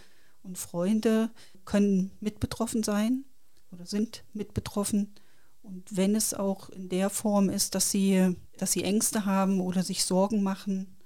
und 0.43 0.59
Freunde 0.59 1.31
können 1.65 2.11
mit 2.21 2.41
betroffen 2.41 2.83
sein 2.83 3.25
oder 3.71 3.87
sind 3.87 4.25
mit 4.33 4.55
betroffen. 4.55 5.15
Und 5.63 5.97
wenn 5.97 6.17
es 6.17 6.35
auch 6.35 6.71
in 6.71 6.89
der 6.89 7.09
Form 7.09 7.49
ist, 7.49 7.75
dass 7.75 7.91
sie, 7.91 8.37
dass 8.59 8.73
sie 8.73 8.85
Ängste 8.85 9.25
haben 9.25 9.61
oder 9.61 9.83
sich 9.83 10.05
Sorgen 10.05 10.43
machen, 10.43 10.97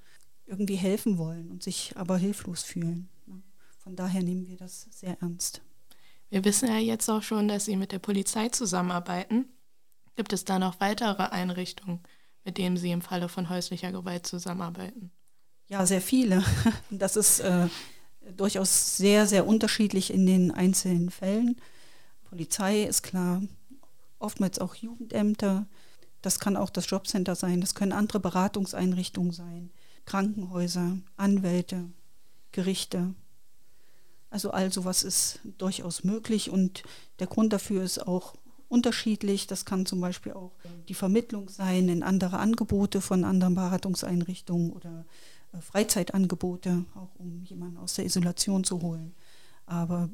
irgendwie 0.46 0.76
helfen 0.76 1.18
wollen 1.18 1.50
und 1.50 1.62
sich 1.62 1.92
aber 1.96 2.16
hilflos 2.16 2.62
fühlen. 2.62 3.08
Von 3.78 3.96
daher 3.96 4.22
nehmen 4.22 4.48
wir 4.48 4.56
das 4.56 4.88
sehr 4.90 5.16
ernst. 5.20 5.60
Wir 6.28 6.44
wissen 6.44 6.68
ja 6.68 6.78
jetzt 6.78 7.08
auch 7.08 7.22
schon, 7.22 7.46
dass 7.46 7.66
Sie 7.66 7.76
mit 7.76 7.92
der 7.92 8.00
Polizei 8.00 8.48
zusammenarbeiten. 8.48 9.46
Gibt 10.16 10.32
es 10.32 10.44
da 10.44 10.58
noch 10.58 10.80
weitere 10.80 11.22
Einrichtungen, 11.22 12.00
mit 12.44 12.58
denen 12.58 12.76
Sie 12.76 12.90
im 12.90 13.02
Falle 13.02 13.28
von 13.28 13.48
häuslicher 13.48 13.92
Gewalt 13.92 14.26
zusammenarbeiten? 14.26 15.12
Ja, 15.68 15.86
sehr 15.86 16.00
viele. 16.00 16.42
Das 16.90 17.16
ist 17.16 17.40
äh, 17.40 17.68
durchaus 18.36 18.96
sehr, 18.96 19.26
sehr 19.26 19.46
unterschiedlich 19.46 20.12
in 20.12 20.26
den 20.26 20.50
einzelnen 20.50 21.10
Fällen. 21.10 21.56
Polizei 22.24 22.82
ist 22.82 23.02
klar, 23.02 23.42
oftmals 24.18 24.58
auch 24.58 24.74
Jugendämter. 24.74 25.66
Das 26.22 26.40
kann 26.40 26.56
auch 26.56 26.70
das 26.70 26.90
Jobcenter 26.90 27.34
sein, 27.34 27.60
das 27.60 27.74
können 27.74 27.92
andere 27.92 28.20
Beratungseinrichtungen 28.20 29.32
sein, 29.32 29.70
Krankenhäuser, 30.06 30.98
Anwälte, 31.16 31.84
Gerichte. 32.52 33.14
Also 34.30 34.50
all 34.50 34.72
sowas 34.72 35.02
ist 35.02 35.40
durchaus 35.58 36.02
möglich 36.02 36.50
und 36.50 36.82
der 37.20 37.26
Grund 37.26 37.52
dafür 37.52 37.84
ist 37.84 38.06
auch 38.06 38.34
unterschiedlich. 38.68 39.46
Das 39.46 39.64
kann 39.64 39.86
zum 39.86 40.00
Beispiel 40.00 40.32
auch 40.32 40.52
die 40.88 40.94
Vermittlung 40.94 41.48
sein 41.48 41.88
in 41.88 42.02
andere 42.02 42.38
Angebote 42.38 43.00
von 43.00 43.24
anderen 43.24 43.54
Beratungseinrichtungen 43.54 44.72
oder 44.72 45.04
Freizeitangebote, 45.60 46.84
auch 46.94 47.14
um 47.16 47.42
jemanden 47.44 47.76
aus 47.76 47.94
der 47.94 48.04
Isolation 48.04 48.64
zu 48.64 48.82
holen. 48.82 49.14
Aber 49.66 50.10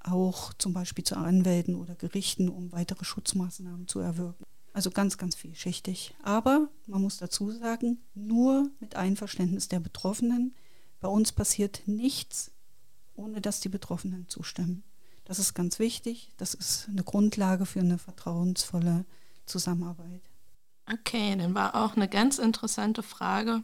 auch 0.00 0.52
zum 0.54 0.72
Beispiel 0.72 1.04
zu 1.04 1.16
Anwälten 1.16 1.74
oder 1.74 1.94
Gerichten, 1.94 2.48
um 2.48 2.72
weitere 2.72 3.04
Schutzmaßnahmen 3.04 3.88
zu 3.88 4.00
erwirken. 4.00 4.44
Also 4.72 4.90
ganz, 4.90 5.18
ganz 5.18 5.34
vielschichtig. 5.34 6.14
Aber 6.22 6.68
man 6.86 7.02
muss 7.02 7.18
dazu 7.18 7.50
sagen, 7.50 7.98
nur 8.14 8.70
mit 8.80 8.96
Einverständnis 8.96 9.68
der 9.68 9.80
Betroffenen. 9.80 10.54
Bei 11.00 11.08
uns 11.08 11.32
passiert 11.32 11.82
nichts, 11.86 12.52
ohne 13.14 13.40
dass 13.40 13.60
die 13.60 13.68
Betroffenen 13.68 14.28
zustimmen. 14.28 14.82
Das 15.24 15.38
ist 15.38 15.54
ganz 15.54 15.78
wichtig. 15.78 16.30
Das 16.36 16.54
ist 16.54 16.88
eine 16.88 17.04
Grundlage 17.04 17.66
für 17.66 17.80
eine 17.80 17.98
vertrauensvolle 17.98 19.04
Zusammenarbeit. 19.46 20.22
Okay, 20.90 21.36
dann 21.36 21.54
war 21.54 21.74
auch 21.76 21.94
eine 21.96 22.08
ganz 22.08 22.38
interessante 22.38 23.02
Frage. 23.02 23.62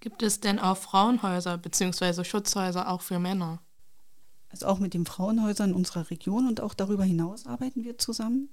Gibt 0.00 0.22
es 0.22 0.40
denn 0.40 0.58
auch 0.58 0.76
Frauenhäuser 0.76 1.58
bzw. 1.58 2.24
Schutzhäuser 2.24 2.88
auch 2.88 3.02
für 3.02 3.18
Männer? 3.18 3.60
Also 4.50 4.66
auch 4.66 4.78
mit 4.78 4.94
den 4.94 5.04
Frauenhäusern 5.04 5.74
unserer 5.74 6.10
Region 6.10 6.48
und 6.48 6.60
auch 6.60 6.74
darüber 6.74 7.04
hinaus 7.04 7.46
arbeiten 7.46 7.84
wir 7.84 7.98
zusammen, 7.98 8.48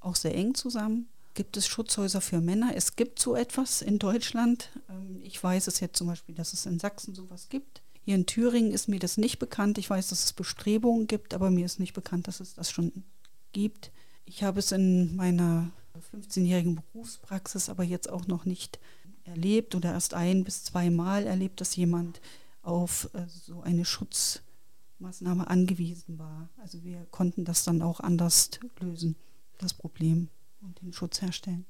auch 0.00 0.16
sehr 0.16 0.34
eng 0.34 0.54
zusammen. 0.54 1.08
Gibt 1.34 1.56
es 1.56 1.66
Schutzhäuser 1.66 2.20
für 2.20 2.40
Männer? 2.40 2.72
Es 2.74 2.96
gibt 2.96 3.18
so 3.18 3.36
etwas 3.36 3.82
in 3.82 3.98
Deutschland. 3.98 4.70
Ähm, 4.88 5.20
ich 5.22 5.42
weiß 5.42 5.66
es 5.66 5.80
jetzt 5.80 5.96
zum 5.98 6.06
Beispiel, 6.06 6.34
dass 6.34 6.52
es 6.52 6.66
in 6.66 6.78
Sachsen 6.78 7.14
sowas 7.14 7.48
gibt. 7.48 7.82
Hier 8.04 8.14
in 8.14 8.26
Thüringen 8.26 8.72
ist 8.72 8.88
mir 8.88 8.98
das 8.98 9.16
nicht 9.16 9.38
bekannt. 9.38 9.78
Ich 9.78 9.90
weiß, 9.90 10.08
dass 10.08 10.24
es 10.24 10.32
Bestrebungen 10.32 11.06
gibt, 11.06 11.34
aber 11.34 11.50
mir 11.50 11.66
ist 11.66 11.80
nicht 11.80 11.92
bekannt, 11.92 12.28
dass 12.28 12.40
es 12.40 12.54
das 12.54 12.70
schon 12.70 13.04
gibt. 13.52 13.90
Ich 14.24 14.42
habe 14.42 14.60
es 14.60 14.72
in 14.72 15.16
meiner 15.16 15.70
15-jährigen 16.14 16.76
Berufspraxis 16.76 17.68
aber 17.68 17.84
jetzt 17.84 18.10
auch 18.10 18.26
noch 18.26 18.44
nicht 18.44 18.78
erlebt 19.26 19.74
oder 19.74 19.92
erst 19.92 20.14
ein 20.14 20.44
bis 20.44 20.64
zweimal 20.64 21.26
erlebt, 21.26 21.60
dass 21.60 21.76
jemand 21.76 22.20
auf 22.62 23.08
äh, 23.14 23.26
so 23.28 23.62
eine 23.62 23.84
Schutzmaßnahme 23.84 25.48
angewiesen 25.48 26.18
war. 26.18 26.48
Also 26.62 26.82
wir 26.82 27.06
konnten 27.10 27.44
das 27.44 27.64
dann 27.64 27.82
auch 27.82 28.00
anders 28.00 28.50
lösen, 28.80 29.16
das 29.58 29.74
Problem 29.74 30.28
und 30.60 30.80
den 30.82 30.92
Schutz 30.92 31.22
herstellen. 31.22 31.64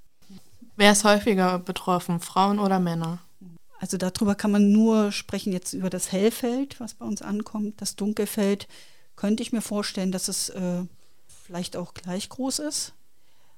Wer 0.77 0.93
ist 0.93 1.05
häufiger 1.05 1.59
betroffen, 1.59 2.21
Frauen 2.21 2.59
oder 2.59 2.81
Männer? 2.81 3.21
Also 3.79 3.97
darüber 3.97 4.35
kann 4.35 4.51
man 4.51 4.73
nur 4.73 5.13
sprechen 5.13 5.53
jetzt 5.53 5.75
über 5.75 5.91
das 5.91 6.13
Hellfeld, 6.13 6.81
was 6.81 6.95
bei 6.95 7.05
uns 7.05 7.23
ankommt. 7.23 7.81
Das 7.81 7.97
Dunkelfeld 7.97 8.69
könnte 9.17 9.43
ich 9.43 9.53
mir 9.53 9.63
vorstellen, 9.63 10.13
dass 10.13 10.29
es 10.29 10.49
äh, 10.51 10.85
vielleicht 11.27 11.77
auch 11.77 11.95
gleich 11.95 12.29
groß 12.29 12.61
ist. 12.61 12.95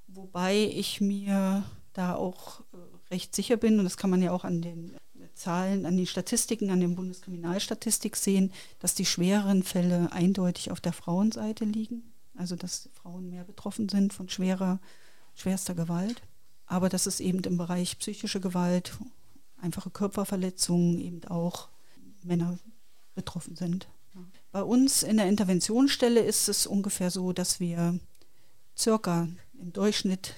Wobei 0.08 0.56
ich 0.56 1.00
mir 1.00 1.64
da 1.92 2.14
auch 2.14 2.60
äh, 2.72 2.76
recht 3.10 3.34
sicher 3.34 3.56
bin, 3.56 3.78
und 3.78 3.84
das 3.84 3.96
kann 3.96 4.10
man 4.10 4.22
ja 4.22 4.32
auch 4.32 4.44
an 4.44 4.62
den 4.62 4.96
Zahlen, 5.34 5.86
an 5.86 5.96
den 5.96 6.06
Statistiken, 6.06 6.70
an 6.70 6.80
der 6.80 6.88
Bundeskriminalstatistik 6.88 8.16
sehen, 8.16 8.52
dass 8.80 8.94
die 8.94 9.06
schwereren 9.06 9.62
Fälle 9.62 10.12
eindeutig 10.12 10.70
auf 10.70 10.80
der 10.80 10.92
Frauenseite 10.92 11.64
liegen. 11.64 12.12
Also 12.34 12.56
dass 12.56 12.88
Frauen 12.92 13.30
mehr 13.30 13.44
betroffen 13.44 13.88
sind 13.88 14.12
von 14.12 14.28
schwerer, 14.28 14.80
schwerster 15.34 15.74
Gewalt. 15.74 16.22
Aber 16.66 16.88
dass 16.88 17.06
es 17.06 17.20
eben 17.20 17.42
im 17.44 17.56
Bereich 17.56 17.98
psychische 17.98 18.40
Gewalt 18.40 18.92
einfache 19.60 19.90
Körperverletzungen 19.90 21.00
eben 21.00 21.24
auch 21.24 21.68
Männer 22.22 22.58
betroffen 23.14 23.56
sind. 23.56 23.88
Bei 24.52 24.62
uns 24.62 25.02
in 25.02 25.16
der 25.16 25.28
Interventionsstelle 25.28 26.20
ist 26.20 26.48
es 26.48 26.66
ungefähr 26.66 27.10
so, 27.10 27.32
dass 27.32 27.60
wir 27.60 27.98
circa 28.76 29.28
im 29.60 29.72
Durchschnitt 29.72 30.34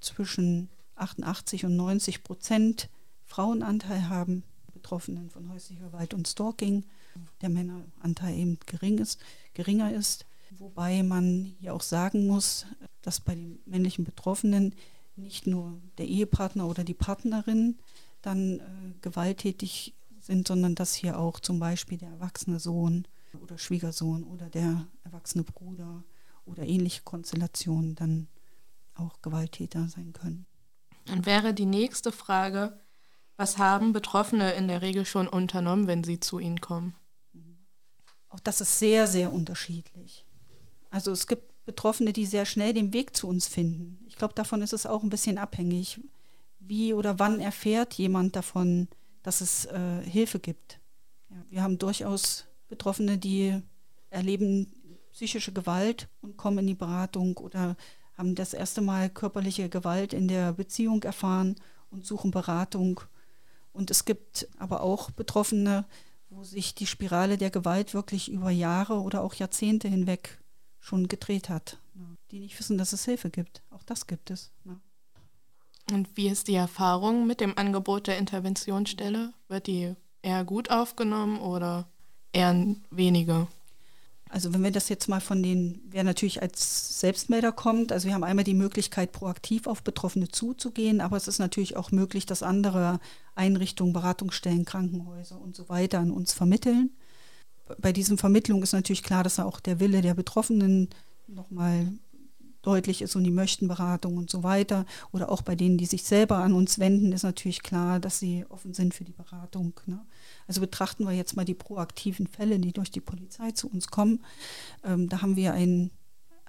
zwischen 0.00 0.68
88 1.02 1.64
und 1.64 1.76
90 1.76 2.22
Prozent 2.22 2.88
Frauenanteil 3.24 4.08
haben, 4.08 4.44
Betroffenen 4.72 5.30
von 5.30 5.50
häuslicher 5.52 5.86
Gewalt 5.86 6.14
und 6.14 6.28
Stalking. 6.28 6.84
Der 7.40 7.50
Männeranteil 7.50 8.36
eben 8.36 8.58
gering 8.66 8.98
ist, 8.98 9.20
geringer 9.54 9.92
ist. 9.92 10.26
Wobei 10.58 11.02
man 11.02 11.54
hier 11.60 11.74
auch 11.74 11.82
sagen 11.82 12.26
muss, 12.26 12.66
dass 13.00 13.20
bei 13.20 13.34
den 13.34 13.58
männlichen 13.66 14.04
Betroffenen 14.04 14.74
nicht 15.16 15.46
nur 15.46 15.80
der 15.98 16.06
Ehepartner 16.06 16.66
oder 16.66 16.84
die 16.84 16.94
Partnerin 16.94 17.78
dann 18.22 18.60
äh, 18.60 18.62
gewalttätig 19.00 19.94
sind, 20.20 20.46
sondern 20.46 20.74
dass 20.74 20.94
hier 20.94 21.18
auch 21.18 21.40
zum 21.40 21.58
Beispiel 21.58 21.98
der 21.98 22.10
erwachsene 22.10 22.60
Sohn 22.60 23.06
oder 23.42 23.58
Schwiegersohn 23.58 24.24
oder 24.24 24.48
der 24.48 24.86
erwachsene 25.04 25.44
Bruder 25.44 26.04
oder 26.44 26.66
ähnliche 26.66 27.02
Konstellationen 27.02 27.94
dann 27.94 28.28
auch 28.94 29.20
Gewalttäter 29.22 29.88
sein 29.88 30.12
können. 30.12 30.46
Dann 31.06 31.26
wäre 31.26 31.54
die 31.54 31.66
nächste 31.66 32.12
Frage, 32.12 32.80
was 33.36 33.58
haben 33.58 33.92
Betroffene 33.92 34.52
in 34.52 34.68
der 34.68 34.82
Regel 34.82 35.04
schon 35.04 35.26
unternommen, 35.26 35.86
wenn 35.86 36.04
sie 36.04 36.20
zu 36.20 36.38
Ihnen 36.38 36.60
kommen? 36.60 36.94
Auch 38.28 38.40
das 38.40 38.60
ist 38.60 38.78
sehr, 38.78 39.06
sehr 39.06 39.32
unterschiedlich. 39.32 40.24
Also 40.90 41.10
es 41.10 41.26
gibt 41.26 41.52
Betroffene, 41.64 42.12
die 42.12 42.26
sehr 42.26 42.46
schnell 42.46 42.72
den 42.72 42.92
Weg 42.92 43.16
zu 43.16 43.28
uns 43.28 43.46
finden. 43.46 44.04
Ich 44.08 44.16
glaube, 44.16 44.34
davon 44.34 44.62
ist 44.62 44.72
es 44.72 44.86
auch 44.86 45.02
ein 45.02 45.10
bisschen 45.10 45.38
abhängig. 45.38 46.00
Wie 46.58 46.94
oder 46.94 47.18
wann 47.18 47.40
erfährt 47.40 47.94
jemand 47.94 48.36
davon, 48.36 48.88
dass 49.22 49.40
es 49.40 49.66
äh, 49.66 50.02
Hilfe 50.02 50.38
gibt? 50.38 50.80
Ja, 51.30 51.36
wir 51.50 51.62
haben 51.62 51.78
durchaus 51.78 52.46
Betroffene, 52.68 53.18
die 53.18 53.60
erleben 54.10 54.72
psychische 55.12 55.52
Gewalt 55.52 56.08
und 56.20 56.36
kommen 56.36 56.58
in 56.58 56.68
die 56.68 56.74
Beratung 56.74 57.36
oder 57.36 57.76
haben 58.16 58.34
das 58.34 58.54
erste 58.54 58.80
Mal 58.80 59.10
körperliche 59.10 59.68
Gewalt 59.68 60.12
in 60.12 60.28
der 60.28 60.52
Beziehung 60.52 61.02
erfahren 61.02 61.56
und 61.90 62.06
suchen 62.06 62.30
Beratung. 62.30 63.00
Und 63.72 63.90
es 63.90 64.04
gibt 64.04 64.48
aber 64.58 64.82
auch 64.82 65.10
Betroffene, 65.10 65.84
wo 66.28 66.44
sich 66.44 66.74
die 66.74 66.86
Spirale 66.86 67.36
der 67.38 67.50
Gewalt 67.50 67.94
wirklich 67.94 68.30
über 68.30 68.50
Jahre 68.50 69.00
oder 69.00 69.22
auch 69.22 69.34
Jahrzehnte 69.34 69.88
hinweg 69.88 70.38
schon 70.80 71.08
gedreht 71.08 71.48
hat, 71.48 71.78
ne? 71.94 72.16
die 72.30 72.40
nicht 72.40 72.58
wissen, 72.58 72.78
dass 72.78 72.92
es 72.92 73.04
Hilfe 73.04 73.30
gibt. 73.30 73.62
Auch 73.70 73.82
das 73.84 74.06
gibt 74.06 74.30
es. 74.30 74.50
Ne? 74.64 74.80
Und 75.90 76.16
wie 76.16 76.28
ist 76.28 76.48
die 76.48 76.54
Erfahrung 76.54 77.26
mit 77.26 77.40
dem 77.40 77.56
Angebot 77.56 78.06
der 78.06 78.18
Interventionsstelle? 78.18 79.32
Wird 79.48 79.66
die 79.66 79.94
eher 80.22 80.44
gut 80.44 80.70
aufgenommen 80.70 81.40
oder 81.40 81.88
eher 82.32 82.74
weniger? 82.90 83.46
Also 84.32 84.54
wenn 84.54 84.64
wir 84.64 84.70
das 84.70 84.88
jetzt 84.88 85.08
mal 85.08 85.20
von 85.20 85.42
den, 85.42 85.82
wer 85.90 86.04
natürlich 86.04 86.40
als 86.40 87.00
Selbstmelder 87.00 87.52
kommt, 87.52 87.92
also 87.92 88.06
wir 88.06 88.14
haben 88.14 88.24
einmal 88.24 88.46
die 88.46 88.54
Möglichkeit, 88.54 89.12
proaktiv 89.12 89.66
auf 89.66 89.82
Betroffene 89.82 90.28
zuzugehen, 90.28 91.02
aber 91.02 91.18
es 91.18 91.28
ist 91.28 91.38
natürlich 91.38 91.76
auch 91.76 91.92
möglich, 91.92 92.24
dass 92.24 92.42
andere 92.42 92.98
Einrichtungen, 93.34 93.92
Beratungsstellen, 93.92 94.64
Krankenhäuser 94.64 95.38
und 95.38 95.54
so 95.54 95.68
weiter 95.68 95.98
an 95.98 96.10
uns 96.10 96.32
vermitteln. 96.32 96.96
Bei 97.78 97.92
diesen 97.92 98.16
Vermittlungen 98.16 98.62
ist 98.62 98.72
natürlich 98.72 99.02
klar, 99.02 99.22
dass 99.22 99.38
auch 99.38 99.60
der 99.60 99.80
Wille 99.80 100.00
der 100.00 100.14
Betroffenen 100.14 100.88
nochmal 101.26 101.92
deutlich 102.62 103.02
ist 103.02 103.14
und 103.14 103.24
die 103.24 103.30
möchten 103.30 103.68
Beratung 103.68 104.16
und 104.16 104.30
so 104.30 104.42
weiter. 104.42 104.86
Oder 105.12 105.30
auch 105.30 105.42
bei 105.42 105.56
denen, 105.56 105.76
die 105.76 105.84
sich 105.84 106.04
selber 106.04 106.38
an 106.38 106.54
uns 106.54 106.78
wenden, 106.78 107.12
ist 107.12 107.24
natürlich 107.24 107.62
klar, 107.62 108.00
dass 108.00 108.18
sie 108.18 108.46
offen 108.48 108.72
sind 108.72 108.94
für 108.94 109.04
die 109.04 109.12
Beratung. 109.12 109.78
Ne? 109.84 110.00
Also 110.46 110.60
betrachten 110.60 111.04
wir 111.04 111.12
jetzt 111.12 111.36
mal 111.36 111.44
die 111.44 111.54
proaktiven 111.54 112.26
Fälle, 112.26 112.58
die 112.58 112.72
durch 112.72 112.90
die 112.90 113.00
Polizei 113.00 113.52
zu 113.52 113.68
uns 113.68 113.88
kommen. 113.88 114.24
Ähm, 114.84 115.08
da 115.08 115.22
haben 115.22 115.36
wir 115.36 115.54
ein, 115.54 115.90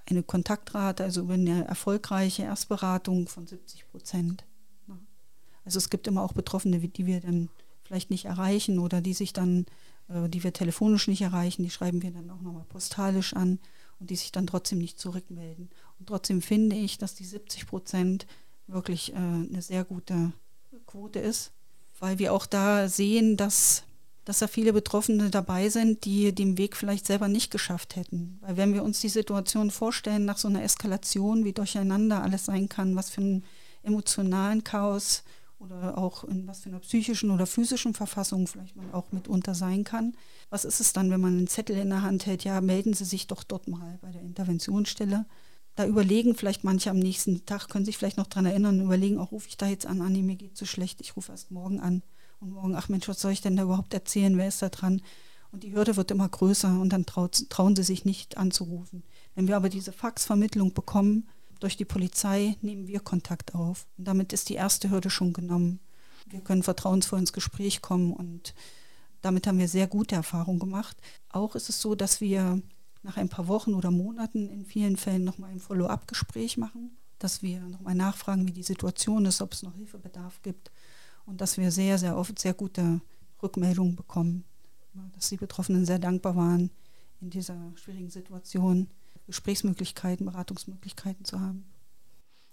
eine 0.09 0.23
Kontaktrate, 0.23 1.03
also 1.03 1.27
eine 1.27 1.65
erfolgreiche 1.65 2.43
Erstberatung 2.43 3.27
von 3.27 3.47
70 3.47 3.89
Prozent. 3.89 4.45
Also 5.65 5.77
es 5.77 5.89
gibt 5.89 6.07
immer 6.07 6.23
auch 6.23 6.33
Betroffene, 6.33 6.79
die 6.79 7.05
wir 7.05 7.21
dann 7.21 7.49
vielleicht 7.83 8.09
nicht 8.09 8.25
erreichen 8.25 8.79
oder 8.79 9.01
die 9.01 9.13
sich 9.13 9.33
dann, 9.33 9.65
äh, 10.09 10.29
die 10.29 10.43
wir 10.43 10.53
telefonisch 10.53 11.07
nicht 11.07 11.21
erreichen, 11.21 11.63
die 11.63 11.69
schreiben 11.69 12.01
wir 12.01 12.11
dann 12.11 12.29
auch 12.29 12.41
nochmal 12.41 12.65
postalisch 12.65 13.33
an 13.33 13.59
und 13.99 14.09
die 14.09 14.15
sich 14.15 14.31
dann 14.31 14.47
trotzdem 14.47 14.79
nicht 14.79 14.99
zurückmelden. 14.99 15.69
Und 15.99 16.07
trotzdem 16.07 16.41
finde 16.41 16.75
ich, 16.75 16.97
dass 16.97 17.15
die 17.15 17.25
70 17.25 17.67
Prozent 17.67 18.27
wirklich 18.67 19.13
äh, 19.13 19.17
eine 19.17 19.61
sehr 19.61 19.83
gute 19.83 20.33
Quote 20.85 21.19
ist, 21.19 21.51
weil 22.03 22.19
wir 22.19 22.33
auch 22.33 22.45
da 22.45 22.89
sehen, 22.89 23.37
dass, 23.37 23.83
dass 24.25 24.39
da 24.39 24.47
viele 24.47 24.73
Betroffene 24.73 25.29
dabei 25.29 25.69
sind, 25.69 26.03
die 26.03 26.35
den 26.35 26.57
Weg 26.57 26.75
vielleicht 26.75 27.07
selber 27.07 27.29
nicht 27.29 27.49
geschafft 27.49 27.95
hätten. 27.95 28.39
Weil 28.41 28.57
wenn 28.57 28.73
wir 28.73 28.83
uns 28.83 28.99
die 28.99 29.07
Situation 29.07 29.71
vorstellen, 29.71 30.25
nach 30.25 30.37
so 30.37 30.49
einer 30.49 30.63
Eskalation, 30.63 31.45
wie 31.45 31.53
durcheinander 31.53 32.21
alles 32.21 32.43
sein 32.43 32.67
kann, 32.67 32.97
was 32.97 33.09
für 33.09 33.21
einen 33.21 33.45
emotionalen 33.83 34.65
Chaos 34.65 35.23
oder 35.59 35.97
auch 35.97 36.25
in 36.25 36.45
was 36.45 36.59
für 36.59 36.69
einer 36.69 36.79
psychischen 36.79 37.31
oder 37.31 37.45
physischen 37.45 37.93
Verfassung 37.93 38.47
vielleicht 38.47 38.75
man 38.75 38.93
auch 38.93 39.13
mitunter 39.13 39.55
sein 39.55 39.85
kann. 39.85 40.13
Was 40.49 40.65
ist 40.65 40.81
es 40.81 40.91
dann, 40.91 41.09
wenn 41.09 41.21
man 41.21 41.37
einen 41.37 41.47
Zettel 41.47 41.77
in 41.77 41.89
der 41.89 42.01
Hand 42.01 42.25
hält? 42.25 42.43
Ja, 42.43 42.59
melden 42.59 42.93
Sie 42.93 43.05
sich 43.05 43.27
doch 43.27 43.45
dort 43.45 43.69
mal 43.69 43.97
bei 44.01 44.11
der 44.11 44.23
Interventionsstelle. 44.23 45.25
Da 45.75 45.85
überlegen 45.85 46.35
vielleicht 46.35 46.63
manche 46.63 46.89
am 46.89 46.99
nächsten 46.99 47.45
Tag, 47.45 47.69
können 47.69 47.85
sich 47.85 47.97
vielleicht 47.97 48.17
noch 48.17 48.27
daran 48.27 48.45
erinnern, 48.45 48.81
überlegen, 48.81 49.17
auch 49.17 49.31
rufe 49.31 49.47
ich 49.47 49.57
da 49.57 49.67
jetzt 49.67 49.85
an, 49.85 50.01
Anni, 50.01 50.21
mir 50.21 50.35
geht 50.35 50.55
so 50.55 50.65
schlecht, 50.65 51.01
ich 51.01 51.15
rufe 51.15 51.31
erst 51.31 51.51
morgen 51.51 51.79
an. 51.79 52.03
Und 52.39 52.51
morgen, 52.51 52.75
ach 52.75 52.89
Mensch, 52.89 53.07
was 53.07 53.21
soll 53.21 53.31
ich 53.31 53.41
denn 53.41 53.55
da 53.55 53.63
überhaupt 53.63 53.93
erzählen, 53.93 54.37
wer 54.37 54.47
ist 54.47 54.61
da 54.61 54.69
dran? 54.69 55.01
Und 55.51 55.63
die 55.63 55.73
Hürde 55.73 55.95
wird 55.95 56.11
immer 56.11 56.27
größer 56.27 56.79
und 56.79 56.89
dann 56.89 57.05
traut, 57.05 57.49
trauen 57.49 57.75
sie 57.75 57.83
sich 57.83 58.05
nicht 58.05 58.37
anzurufen. 58.37 59.03
Wenn 59.35 59.47
wir 59.47 59.55
aber 59.55 59.69
diese 59.69 59.93
Faxvermittlung 59.93 60.73
bekommen, 60.73 61.27
durch 61.59 61.77
die 61.77 61.85
Polizei 61.85 62.57
nehmen 62.61 62.87
wir 62.87 62.99
Kontakt 62.99 63.55
auf. 63.55 63.87
Und 63.97 64.05
damit 64.05 64.33
ist 64.33 64.49
die 64.49 64.55
erste 64.55 64.89
Hürde 64.89 65.09
schon 65.09 65.31
genommen. 65.31 65.79
Wir 66.25 66.41
können 66.41 66.63
vertrauensvoll 66.63 67.19
ins 67.19 67.33
Gespräch 67.33 67.81
kommen 67.81 68.13
und 68.13 68.53
damit 69.21 69.47
haben 69.47 69.59
wir 69.59 69.69
sehr 69.69 69.87
gute 69.87 70.15
Erfahrungen 70.15 70.59
gemacht. 70.59 70.97
Auch 71.29 71.55
ist 71.55 71.69
es 71.69 71.79
so, 71.79 71.95
dass 71.95 72.19
wir 72.19 72.61
nach 73.03 73.17
ein 73.17 73.29
paar 73.29 73.47
Wochen 73.47 73.73
oder 73.73 73.91
Monaten 73.91 74.49
in 74.49 74.65
vielen 74.65 74.97
Fällen 74.97 75.23
nochmal 75.23 75.51
ein 75.51 75.59
Follow-up-Gespräch 75.59 76.57
machen, 76.57 76.97
dass 77.19 77.41
wir 77.41 77.61
nochmal 77.61 77.95
nachfragen, 77.95 78.47
wie 78.47 78.53
die 78.53 78.63
Situation 78.63 79.25
ist, 79.25 79.41
ob 79.41 79.53
es 79.53 79.63
noch 79.63 79.75
Hilfebedarf 79.75 80.41
gibt 80.41 80.71
und 81.25 81.41
dass 81.41 81.57
wir 81.57 81.71
sehr, 81.71 81.97
sehr 81.97 82.17
oft 82.17 82.39
sehr 82.39 82.53
gute 82.53 83.01
Rückmeldungen 83.41 83.95
bekommen, 83.95 84.45
dass 85.13 85.29
die 85.29 85.37
Betroffenen 85.37 85.85
sehr 85.85 85.99
dankbar 85.99 86.35
waren 86.35 86.69
in 87.21 87.29
dieser 87.29 87.57
schwierigen 87.75 88.09
Situation. 88.09 88.89
Gesprächsmöglichkeiten, 89.27 90.25
Beratungsmöglichkeiten 90.25 91.25
zu 91.25 91.39
haben. 91.39 91.65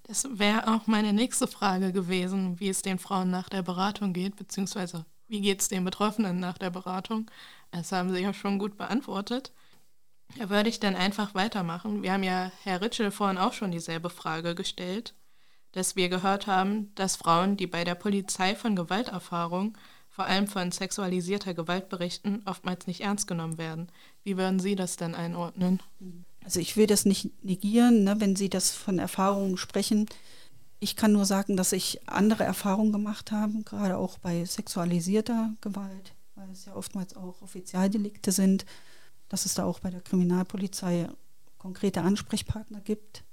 Das 0.04 0.26
wäre 0.32 0.74
auch 0.74 0.86
meine 0.86 1.12
nächste 1.12 1.46
Frage 1.46 1.92
gewesen, 1.92 2.58
wie 2.58 2.68
es 2.68 2.82
den 2.82 2.98
Frauen 2.98 3.30
nach 3.30 3.48
der 3.48 3.62
Beratung 3.62 4.12
geht, 4.12 4.36
beziehungsweise 4.36 5.04
wie 5.28 5.40
geht 5.40 5.60
es 5.60 5.68
den 5.68 5.84
Betroffenen 5.84 6.40
nach 6.40 6.58
der 6.58 6.70
Beratung. 6.70 7.30
Das 7.70 7.92
haben 7.92 8.12
Sie 8.12 8.20
ja 8.20 8.32
schon 8.34 8.58
gut 8.58 8.76
beantwortet. 8.76 9.52
Da 10.38 10.48
würde 10.48 10.68
ich 10.68 10.80
dann 10.80 10.96
einfach 10.96 11.34
weitermachen. 11.34 12.02
Wir 12.02 12.12
haben 12.12 12.22
ja 12.22 12.50
Herr 12.62 12.80
Ritschel 12.80 13.10
vorhin 13.10 13.38
auch 13.38 13.52
schon 13.52 13.70
dieselbe 13.70 14.10
Frage 14.10 14.54
gestellt, 14.54 15.14
dass 15.72 15.96
wir 15.96 16.08
gehört 16.08 16.46
haben, 16.46 16.92
dass 16.94 17.16
Frauen, 17.16 17.56
die 17.56 17.66
bei 17.66 17.84
der 17.84 17.94
Polizei 17.94 18.54
von 18.54 18.74
Gewalterfahrung, 18.76 19.76
vor 20.08 20.26
allem 20.26 20.48
von 20.48 20.72
sexualisierter 20.72 21.54
Gewalt 21.54 21.88
berichten, 21.88 22.42
oftmals 22.44 22.86
nicht 22.86 23.02
ernst 23.02 23.26
genommen 23.26 23.58
werden. 23.58 23.90
Wie 24.24 24.36
würden 24.36 24.58
Sie 24.58 24.74
das 24.74 24.96
denn 24.96 25.14
einordnen? 25.14 25.80
Also 26.44 26.58
ich 26.58 26.76
will 26.76 26.86
das 26.86 27.04
nicht 27.04 27.44
negieren, 27.44 28.04
ne, 28.04 28.16
wenn 28.18 28.34
Sie 28.34 28.48
das 28.48 28.70
von 28.70 28.98
Erfahrungen 28.98 29.56
sprechen. 29.56 30.06
Ich 30.80 30.96
kann 30.96 31.12
nur 31.12 31.26
sagen, 31.26 31.56
dass 31.56 31.72
ich 31.72 32.08
andere 32.08 32.44
Erfahrungen 32.44 32.92
gemacht 32.92 33.30
habe, 33.30 33.62
gerade 33.64 33.98
auch 33.98 34.18
bei 34.18 34.44
sexualisierter 34.44 35.54
Gewalt, 35.60 36.14
weil 36.34 36.50
es 36.50 36.64
ja 36.64 36.74
oftmals 36.74 37.14
auch 37.16 37.40
Offizialdelikte 37.42 38.32
sind, 38.32 38.64
dass 39.30 39.46
es 39.46 39.54
da 39.54 39.64
auch 39.64 39.78
bei 39.78 39.88
der 39.88 40.02
Kriminalpolizei 40.02 41.08
konkrete 41.56 42.02
Ansprechpartner 42.02 42.80
gibt. 42.82 43.24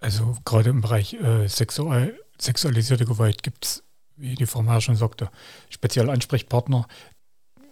Also 0.00 0.36
gerade 0.44 0.70
im 0.70 0.80
Bereich 0.80 1.14
äh, 1.14 1.48
sexual, 1.48 2.18
sexualisierte 2.38 3.04
Gewalt 3.04 3.42
gibt 3.42 3.66
es 3.66 3.84
wie 4.16 4.34
die 4.34 4.46
Frau 4.46 4.62
Mayer 4.62 4.80
schon 4.80 4.96
sagte, 4.96 5.30
spezielle 5.70 6.12
Ansprechpartner, 6.12 6.86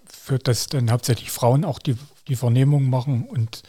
für 0.05 0.39
das 0.39 0.67
dann 0.67 0.91
hauptsächlich 0.91 1.31
Frauen 1.31 1.65
auch 1.65 1.79
die, 1.79 1.97
die 2.27 2.37
Vernehmung 2.37 2.91
machen 2.91 3.25
und 3.29 3.63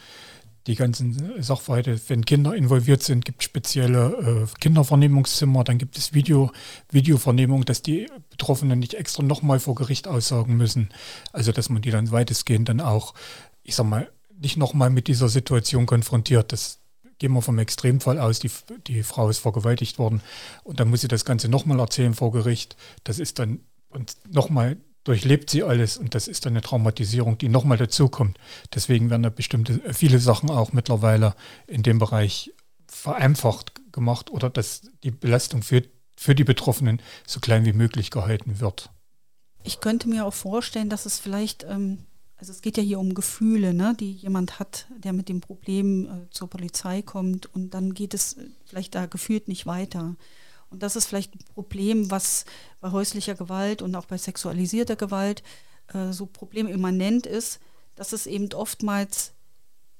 die 0.66 0.76
ganzen 0.76 1.42
Sachverhalte, 1.42 2.00
wenn 2.08 2.24
Kinder 2.24 2.54
involviert 2.54 3.02
sind, 3.02 3.24
gibt 3.24 3.42
es 3.42 3.44
spezielle 3.44 4.46
äh, 4.46 4.60
Kindervernehmungszimmer, 4.60 5.62
dann 5.62 5.76
gibt 5.76 5.98
es 5.98 6.14
Video, 6.14 6.52
Videovernehmung, 6.90 7.64
dass 7.64 7.82
die 7.82 8.08
Betroffenen 8.30 8.78
nicht 8.78 8.94
extra 8.94 9.22
nochmal 9.22 9.60
vor 9.60 9.74
Gericht 9.74 10.08
aussagen 10.08 10.56
müssen. 10.56 10.88
Also 11.32 11.52
dass 11.52 11.68
man 11.68 11.82
die 11.82 11.90
dann 11.90 12.10
weitestgehend 12.10 12.68
dann 12.68 12.80
auch, 12.80 13.14
ich 13.62 13.74
sag 13.74 13.86
mal, 13.86 14.10
nicht 14.40 14.56
nochmal 14.56 14.90
mit 14.90 15.06
dieser 15.06 15.28
Situation 15.28 15.86
konfrontiert. 15.86 16.52
Das 16.52 16.80
gehen 17.18 17.32
wir 17.32 17.42
vom 17.42 17.58
Extremfall 17.58 18.18
aus, 18.18 18.38
die, 18.38 18.50
die 18.86 19.02
Frau 19.02 19.28
ist 19.28 19.38
vergewaltigt 19.38 19.98
worden 19.98 20.22
und 20.64 20.80
dann 20.80 20.88
muss 20.88 21.02
sie 21.02 21.08
das 21.08 21.24
Ganze 21.24 21.48
nochmal 21.48 21.78
erzählen 21.78 22.14
vor 22.14 22.32
Gericht. 22.32 22.76
Das 23.04 23.18
ist 23.18 23.38
dann, 23.38 23.60
und 23.90 24.16
nochmal 24.30 24.78
durchlebt 25.04 25.50
sie 25.50 25.62
alles 25.62 25.96
und 25.96 26.14
das 26.14 26.28
ist 26.28 26.46
eine 26.46 26.62
Traumatisierung, 26.62 27.38
die 27.38 27.48
nochmal 27.48 27.78
dazukommt. 27.78 28.38
Deswegen 28.74 29.10
werden 29.10 29.22
da 29.22 29.30
bestimmte, 29.30 29.80
viele 29.92 30.18
Sachen 30.18 30.50
auch 30.50 30.72
mittlerweile 30.72 31.34
in 31.66 31.82
dem 31.82 31.98
Bereich 31.98 32.52
vereinfacht 32.86 33.72
gemacht 33.92 34.30
oder 34.30 34.50
dass 34.50 34.82
die 35.02 35.10
Belastung 35.10 35.62
für, 35.62 35.82
für 36.16 36.34
die 36.34 36.44
Betroffenen 36.44 37.00
so 37.26 37.40
klein 37.40 37.64
wie 37.64 37.72
möglich 37.72 38.10
gehalten 38.10 38.60
wird. 38.60 38.90
Ich 39.62 39.80
könnte 39.80 40.08
mir 40.08 40.26
auch 40.26 40.34
vorstellen, 40.34 40.90
dass 40.90 41.06
es 41.06 41.18
vielleicht, 41.18 41.64
ähm, 41.64 41.98
also 42.36 42.52
es 42.52 42.60
geht 42.60 42.76
ja 42.76 42.82
hier 42.82 42.98
um 42.98 43.14
Gefühle, 43.14 43.72
ne, 43.72 43.94
die 43.98 44.12
jemand 44.12 44.58
hat, 44.58 44.86
der 44.98 45.12
mit 45.12 45.28
dem 45.28 45.40
Problem 45.40 46.06
äh, 46.06 46.30
zur 46.30 46.48
Polizei 46.48 47.02
kommt 47.02 47.46
und 47.46 47.70
dann 47.72 47.94
geht 47.94 48.14
es 48.14 48.34
äh, 48.34 48.46
vielleicht 48.66 48.94
da 48.94 49.06
gefühlt 49.06 49.48
nicht 49.48 49.66
weiter. 49.66 50.16
Und 50.74 50.82
das 50.82 50.96
ist 50.96 51.06
vielleicht 51.06 51.36
ein 51.36 51.44
Problem, 51.54 52.10
was 52.10 52.46
bei 52.80 52.90
häuslicher 52.90 53.36
Gewalt 53.36 53.80
und 53.80 53.94
auch 53.94 54.06
bei 54.06 54.18
sexualisierter 54.18 54.96
Gewalt 54.96 55.44
äh, 55.94 56.10
so 56.10 56.26
problemimmanent 56.26 57.26
ist, 57.28 57.60
dass 57.94 58.12
es 58.12 58.26
eben 58.26 58.52
oftmals 58.52 59.34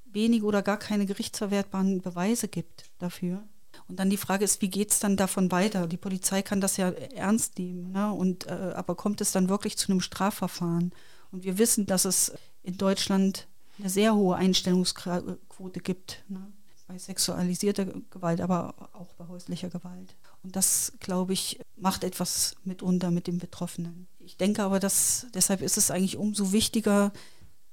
wenige 0.05 0.45
oder 0.45 0.63
gar 0.63 0.77
keine 0.77 1.07
gerichtsverwertbaren 1.07 2.03
Beweise 2.03 2.49
gibt 2.49 2.87
dafür. 2.99 3.45
Und 3.87 4.01
dann 4.01 4.11
die 4.11 4.17
Frage 4.17 4.45
ist, 4.45 4.63
wie 4.63 4.69
geht 4.69 4.91
es 4.91 4.99
dann 4.99 5.17
davon 5.17 5.53
weiter? 5.53 5.87
Die 5.87 5.97
Polizei 5.97 6.43
kann 6.43 6.61
das 6.61 6.77
ja 6.77 6.91
ernst 6.91 7.57
nehmen, 7.57 7.93
ne? 7.93 8.13
und, 8.13 8.49
äh, 8.49 8.73
aber 8.75 8.97
kommt 8.97 9.21
es 9.21 9.31
dann 9.31 9.49
wirklich 9.49 9.79
zu 9.79 9.93
einem 9.93 10.01
Strafverfahren? 10.01 10.91
Und 11.31 11.45
wir 11.45 11.57
wissen, 11.57 11.87
dass 11.87 12.05
es 12.05 12.33
in 12.65 12.79
Deutschland 12.79 13.47
eine 13.79 13.91
sehr 13.91 14.17
hohe 14.17 14.35
Einstellungsquote 14.35 15.79
gibt, 15.79 16.25
ne? 16.27 16.53
Bei 16.95 16.99
sexualisierter 16.99 17.87
Gewalt, 18.11 18.41
aber 18.41 18.75
auch 18.93 19.13
bei 19.15 19.27
häuslicher 19.27 19.69
Gewalt. 19.69 20.15
Und 20.43 20.55
das, 20.55 20.93
glaube 21.01 21.33
ich, 21.33 21.61
macht 21.77 22.05
etwas 22.05 22.55
mitunter 22.63 23.11
mit 23.11 23.27
den 23.27 23.39
Betroffenen. 23.39 24.07
Ich 24.21 24.37
denke 24.37 24.63
aber, 24.63 24.79
dass 24.79 25.27
deshalb 25.35 25.61
ist 25.61 25.77
es 25.77 25.91
eigentlich 25.91 26.17
umso 26.17 26.53
wichtiger, 26.53 27.13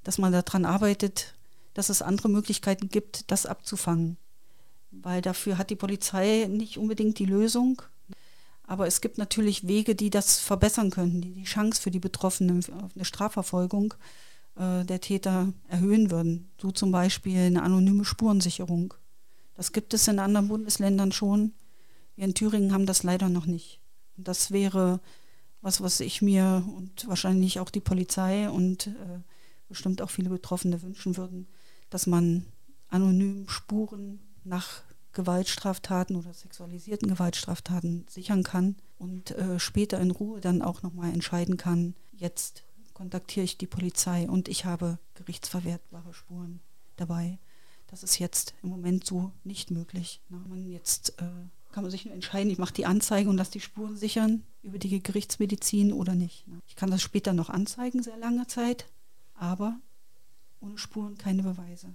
dass 0.03 0.17
man 0.17 0.31
daran 0.31 0.65
arbeitet, 0.65 1.35
dass 1.73 1.89
es 1.89 2.01
andere 2.01 2.29
Möglichkeiten 2.29 2.89
gibt, 2.89 3.29
das 3.31 3.45
abzufangen 3.45 4.17
weil 4.91 5.21
dafür 5.21 5.57
hat 5.57 5.69
die 5.69 5.75
Polizei 5.75 6.47
nicht 6.49 6.77
unbedingt 6.77 7.17
die 7.19 7.25
Lösung. 7.25 7.81
Aber 8.63 8.87
es 8.87 9.01
gibt 9.01 9.17
natürlich 9.17 9.67
Wege, 9.67 9.95
die 9.95 10.09
das 10.09 10.39
verbessern 10.39 10.91
könnten, 10.91 11.21
die 11.21 11.33
die 11.33 11.43
Chance 11.43 11.81
für 11.81 11.91
die 11.91 11.99
Betroffenen 11.99 12.59
auf 12.59 12.91
eine 12.95 13.05
Strafverfolgung 13.05 13.93
äh, 14.55 14.85
der 14.85 15.01
Täter 15.01 15.53
erhöhen 15.67 16.11
würden. 16.11 16.51
So 16.61 16.71
zum 16.71 16.91
Beispiel 16.91 17.39
eine 17.39 17.63
anonyme 17.63 18.05
Spurensicherung. 18.05 18.93
Das 19.55 19.71
gibt 19.71 19.93
es 19.93 20.07
in 20.07 20.19
anderen 20.19 20.47
Bundesländern 20.47 21.11
schon. 21.11 21.53
Wir 22.15 22.25
in 22.25 22.33
Thüringen 22.33 22.73
haben 22.73 22.85
das 22.85 23.03
leider 23.03 23.29
noch 23.29 23.45
nicht. 23.45 23.79
Und 24.17 24.27
das 24.27 24.51
wäre 24.51 24.99
was, 25.61 25.81
was 25.81 25.99
ich 25.99 26.21
mir 26.21 26.63
und 26.75 27.07
wahrscheinlich 27.07 27.59
auch 27.59 27.69
die 27.69 27.79
Polizei 27.79 28.49
und 28.49 28.87
äh, 28.87 29.19
bestimmt 29.67 30.01
auch 30.01 30.09
viele 30.09 30.29
Betroffene 30.29 30.81
wünschen 30.81 31.17
würden, 31.17 31.47
dass 31.89 32.07
man 32.07 32.45
anonym 32.89 33.47
Spuren 33.47 34.19
nach 34.43 34.83
Gewaltstraftaten 35.13 36.15
oder 36.15 36.33
sexualisierten 36.33 37.09
Gewaltstraftaten 37.09 38.05
sichern 38.09 38.43
kann 38.43 38.77
und 38.97 39.31
äh, 39.31 39.59
später 39.59 39.99
in 39.99 40.11
Ruhe 40.11 40.41
dann 40.41 40.61
auch 40.61 40.83
nochmal 40.83 41.13
entscheiden 41.13 41.57
kann, 41.57 41.95
jetzt 42.11 42.63
kontaktiere 42.93 43.43
ich 43.43 43.57
die 43.57 43.67
Polizei 43.67 44.29
und 44.29 44.47
ich 44.47 44.65
habe 44.65 44.99
gerichtsverwertbare 45.15 46.13
Spuren 46.13 46.61
dabei. 46.95 47.39
Das 47.91 48.03
ist 48.03 48.19
jetzt 48.19 48.53
im 48.63 48.69
Moment 48.69 49.05
so 49.05 49.31
nicht 49.43 49.69
möglich. 49.69 50.21
Na, 50.29 50.43
man 50.47 50.65
jetzt 50.65 51.19
äh, 51.19 51.25
kann 51.71 51.83
man 51.83 51.91
sich 51.91 52.05
nur 52.05 52.13
entscheiden, 52.13 52.51
ich 52.51 52.57
mache 52.57 52.73
die 52.73 52.85
Anzeige 52.85 53.29
und 53.29 53.37
lasse 53.37 53.51
die 53.51 53.59
Spuren 53.59 53.97
sichern 53.97 54.43
über 54.63 54.79
die 54.79 55.03
Gerichtsmedizin 55.03 55.93
oder 55.93 56.15
nicht. 56.15 56.45
Ich 56.67 56.75
kann 56.75 56.89
das 56.89 57.01
später 57.01 57.33
noch 57.33 57.49
anzeigen, 57.49 58.01
sehr 58.01 58.17
lange 58.17 58.47
Zeit, 58.47 58.87
aber 59.35 59.77
ohne 60.59 60.77
Spuren 60.77 61.17
keine 61.17 61.43
Beweise. 61.43 61.93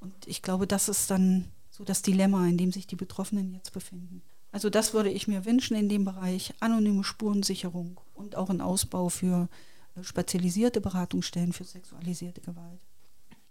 Und 0.00 0.14
ich 0.26 0.42
glaube, 0.42 0.66
das 0.66 0.88
ist 0.88 1.10
dann 1.10 1.44
so 1.70 1.84
das 1.84 2.02
Dilemma, 2.02 2.46
in 2.46 2.58
dem 2.58 2.72
sich 2.72 2.86
die 2.86 2.96
Betroffenen 2.96 3.52
jetzt 3.52 3.72
befinden. 3.72 4.22
Also 4.52 4.70
das 4.70 4.94
würde 4.94 5.10
ich 5.10 5.28
mir 5.28 5.44
wünschen 5.44 5.76
in 5.76 5.88
dem 5.88 6.04
Bereich 6.04 6.54
anonyme 6.60 7.04
Spurensicherung 7.04 8.00
und 8.14 8.36
auch 8.36 8.48
ein 8.48 8.60
Ausbau 8.60 9.08
für 9.08 9.48
äh, 9.94 10.02
spezialisierte 10.02 10.80
Beratungsstellen 10.80 11.52
für 11.52 11.64
sexualisierte 11.64 12.40
Gewalt. 12.40 12.80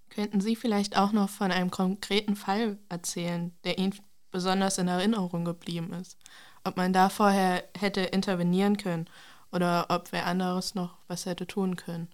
Könnten 0.10 0.42
Sie 0.42 0.56
vielleicht 0.56 0.98
auch 0.98 1.12
noch 1.12 1.30
von 1.30 1.52
einem 1.52 1.72
konkreten 1.72 2.36
Fall 2.36 2.78
erzählen, 2.90 3.54
der 3.64 3.78
Ihnen 3.78 3.94
besonders 4.32 4.78
in 4.78 4.88
Erinnerung 4.88 5.46
geblieben 5.46 5.94
ist? 5.94 6.18
Ob 6.64 6.78
man 6.78 6.94
da 6.94 7.10
vorher 7.10 7.64
hätte 7.78 8.02
intervenieren 8.02 8.78
können 8.78 9.10
oder 9.52 9.88
ob 9.90 10.12
wer 10.12 10.26
anderes 10.26 10.76
noch 10.76 10.98
was 11.08 11.26
hätte 11.26 11.48
tun 11.48 11.76
können? 11.76 12.10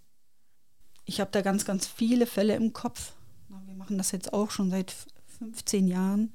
Ich 1.06 1.20
habe 1.20 1.32
da 1.32 1.42
ganz, 1.42 1.66
ganz 1.66 1.88
viele 1.88 2.26
Fälle 2.26 2.56
im 2.56 2.74
Kopf. 2.74 3.14
Wir 3.66 3.76
machen 3.76 3.98
das 3.98 4.12
jetzt 4.12 4.34
auch 4.34 4.52
schon 4.52 4.70
seit 4.70 4.94
15 5.40 5.88
Jahren 5.88 6.34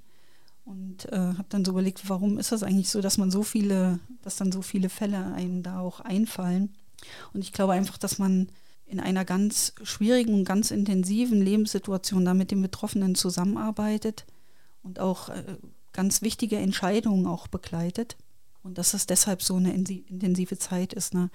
und 0.65 1.11
äh, 1.13 1.17
habe 1.17 1.47
dann 1.49 1.65
so 1.65 1.73
überlegt, 1.73 2.09
warum 2.09 2.39
ist 2.39 2.53
das 2.53 2.63
eigentlich 2.63 2.91
so, 2.91 3.01
dass 3.01 3.17
man 3.17 3.31
so 3.31 3.43
viele, 3.43 4.01
dass 4.23 4.37
dann 4.37 4.53
so 4.53 4.61
viele 4.61 4.91
Fälle 4.91 5.33
einem 5.33 5.63
da 5.63 5.81
auch 5.81 6.01
einfallen. 6.01 6.75
Und 7.33 7.41
ich 7.41 7.53
glaube 7.53 7.73
einfach, 7.73 7.97
dass 7.97 8.19
man 8.19 8.49
in 8.89 9.01
einer 9.01 9.25
ganz 9.25 9.75
schwierigen 9.83 10.35
und 10.35 10.45
ganz 10.45 10.71
intensiven 10.71 11.41
Lebenssituation 11.41 12.25
da 12.25 12.35
mit 12.35 12.51
den 12.51 12.63
Betroffenen 12.63 13.15
zusammenarbeitet 13.15 14.25
und 14.83 14.99
auch 14.99 15.29
äh, 15.29 15.43
ganz 15.93 16.23
wichtige 16.23 16.57
Entscheidungen 16.57 17.27
auch 17.27 17.49
begleitet. 17.49 18.17
Und 18.63 18.79
dass 18.79 18.95
es 18.95 19.07
deshalb 19.07 19.43
so 19.43 19.57
eine 19.57 19.73
intensive 19.73 20.59
Zeit 20.59 20.93
ist. 20.93 21.15
Ne? 21.15 21.31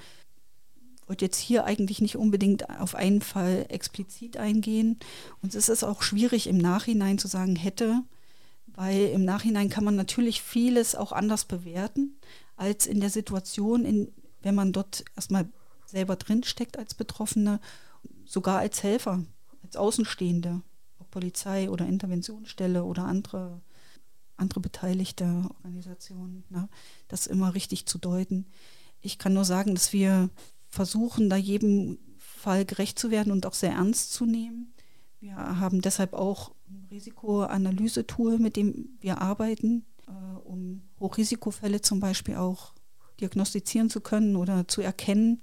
wollte 1.08 1.26
jetzt 1.26 1.40
hier 1.40 1.66
eigentlich 1.66 2.02
nicht 2.02 2.18
unbedingt 2.18 2.70
auf 2.70 2.96
einen 2.96 3.22
Fall 3.22 3.66
explizit 3.70 4.38
eingehen. 4.38 4.98
Und 5.42 5.56
es 5.56 5.70
ist 5.70 5.84
auch 5.84 6.02
schwierig 6.02 6.48
im 6.48 6.58
Nachhinein 6.58 7.18
zu 7.18 7.28
sagen 7.28 7.56
hätte, 7.56 8.02
weil 8.68 9.08
im 9.10 9.26
Nachhinein 9.26 9.70
kann 9.70 9.84
man 9.84 9.96
natürlich 9.96 10.42
vieles 10.42 10.96
auch 10.96 11.12
anders 11.12 11.46
bewerten 11.46 12.18
als 12.56 12.88
in 12.88 13.00
der 13.00 13.10
Situation, 13.10 13.86
in, 13.86 14.12
wenn 14.42 14.56
man 14.56 14.72
dort 14.72 15.04
erstmal 15.16 15.48
selber 15.94 16.16
drinsteckt 16.16 16.78
als 16.78 16.96
Betroffene, 16.96 17.60
sogar 18.26 18.60
als 18.60 18.82
Helfer, 18.82 19.24
als 19.62 19.78
Außenstehende, 19.78 20.62
ob 20.98 21.12
Polizei 21.12 21.70
oder 21.70 21.86
Interventionsstelle 21.86 22.84
oder 22.84 23.06
andere, 23.06 23.62
andere 24.36 24.60
beteiligte 24.60 25.26
Organisationen, 25.58 26.44
ne, 26.50 26.68
das 27.08 27.28
immer 27.28 27.54
richtig 27.54 27.86
zu 27.86 28.00
deuten. 28.00 28.48
Ich 29.02 29.20
kann 29.20 29.34
nur 29.34 29.46
sagen, 29.46 29.76
dass 29.76 29.94
wir 29.94 30.32
versuchen, 30.68 31.30
da 31.30 31.36
jedem 31.36 32.00
Fall 32.18 32.66
gerecht 32.66 32.98
zu 32.98 33.12
werden 33.12 33.32
und 33.32 33.46
auch 33.46 33.54
sehr 33.54 33.74
ernst 33.74 34.14
zu 34.14 34.26
nehmen. 34.26 34.74
Wir 35.20 35.36
haben 35.36 35.82
deshalb 35.82 36.14
auch 36.14 36.56
ein 36.68 36.88
Risikoanalyse-Tool, 36.90 38.40
mit 38.40 38.56
dem 38.56 38.98
wir 39.00 39.22
arbeiten, 39.22 39.86
äh, 40.08 40.38
um 40.44 40.82
Hochrisikofälle 41.00 41.82
zum 41.82 42.00
Beispiel 42.00 42.36
auch 42.36 42.74
diagnostizieren 43.22 43.92
zu 43.92 44.02
können 44.02 44.36
oder 44.36 44.68
zu 44.68 44.82
erkennen. 44.82 45.42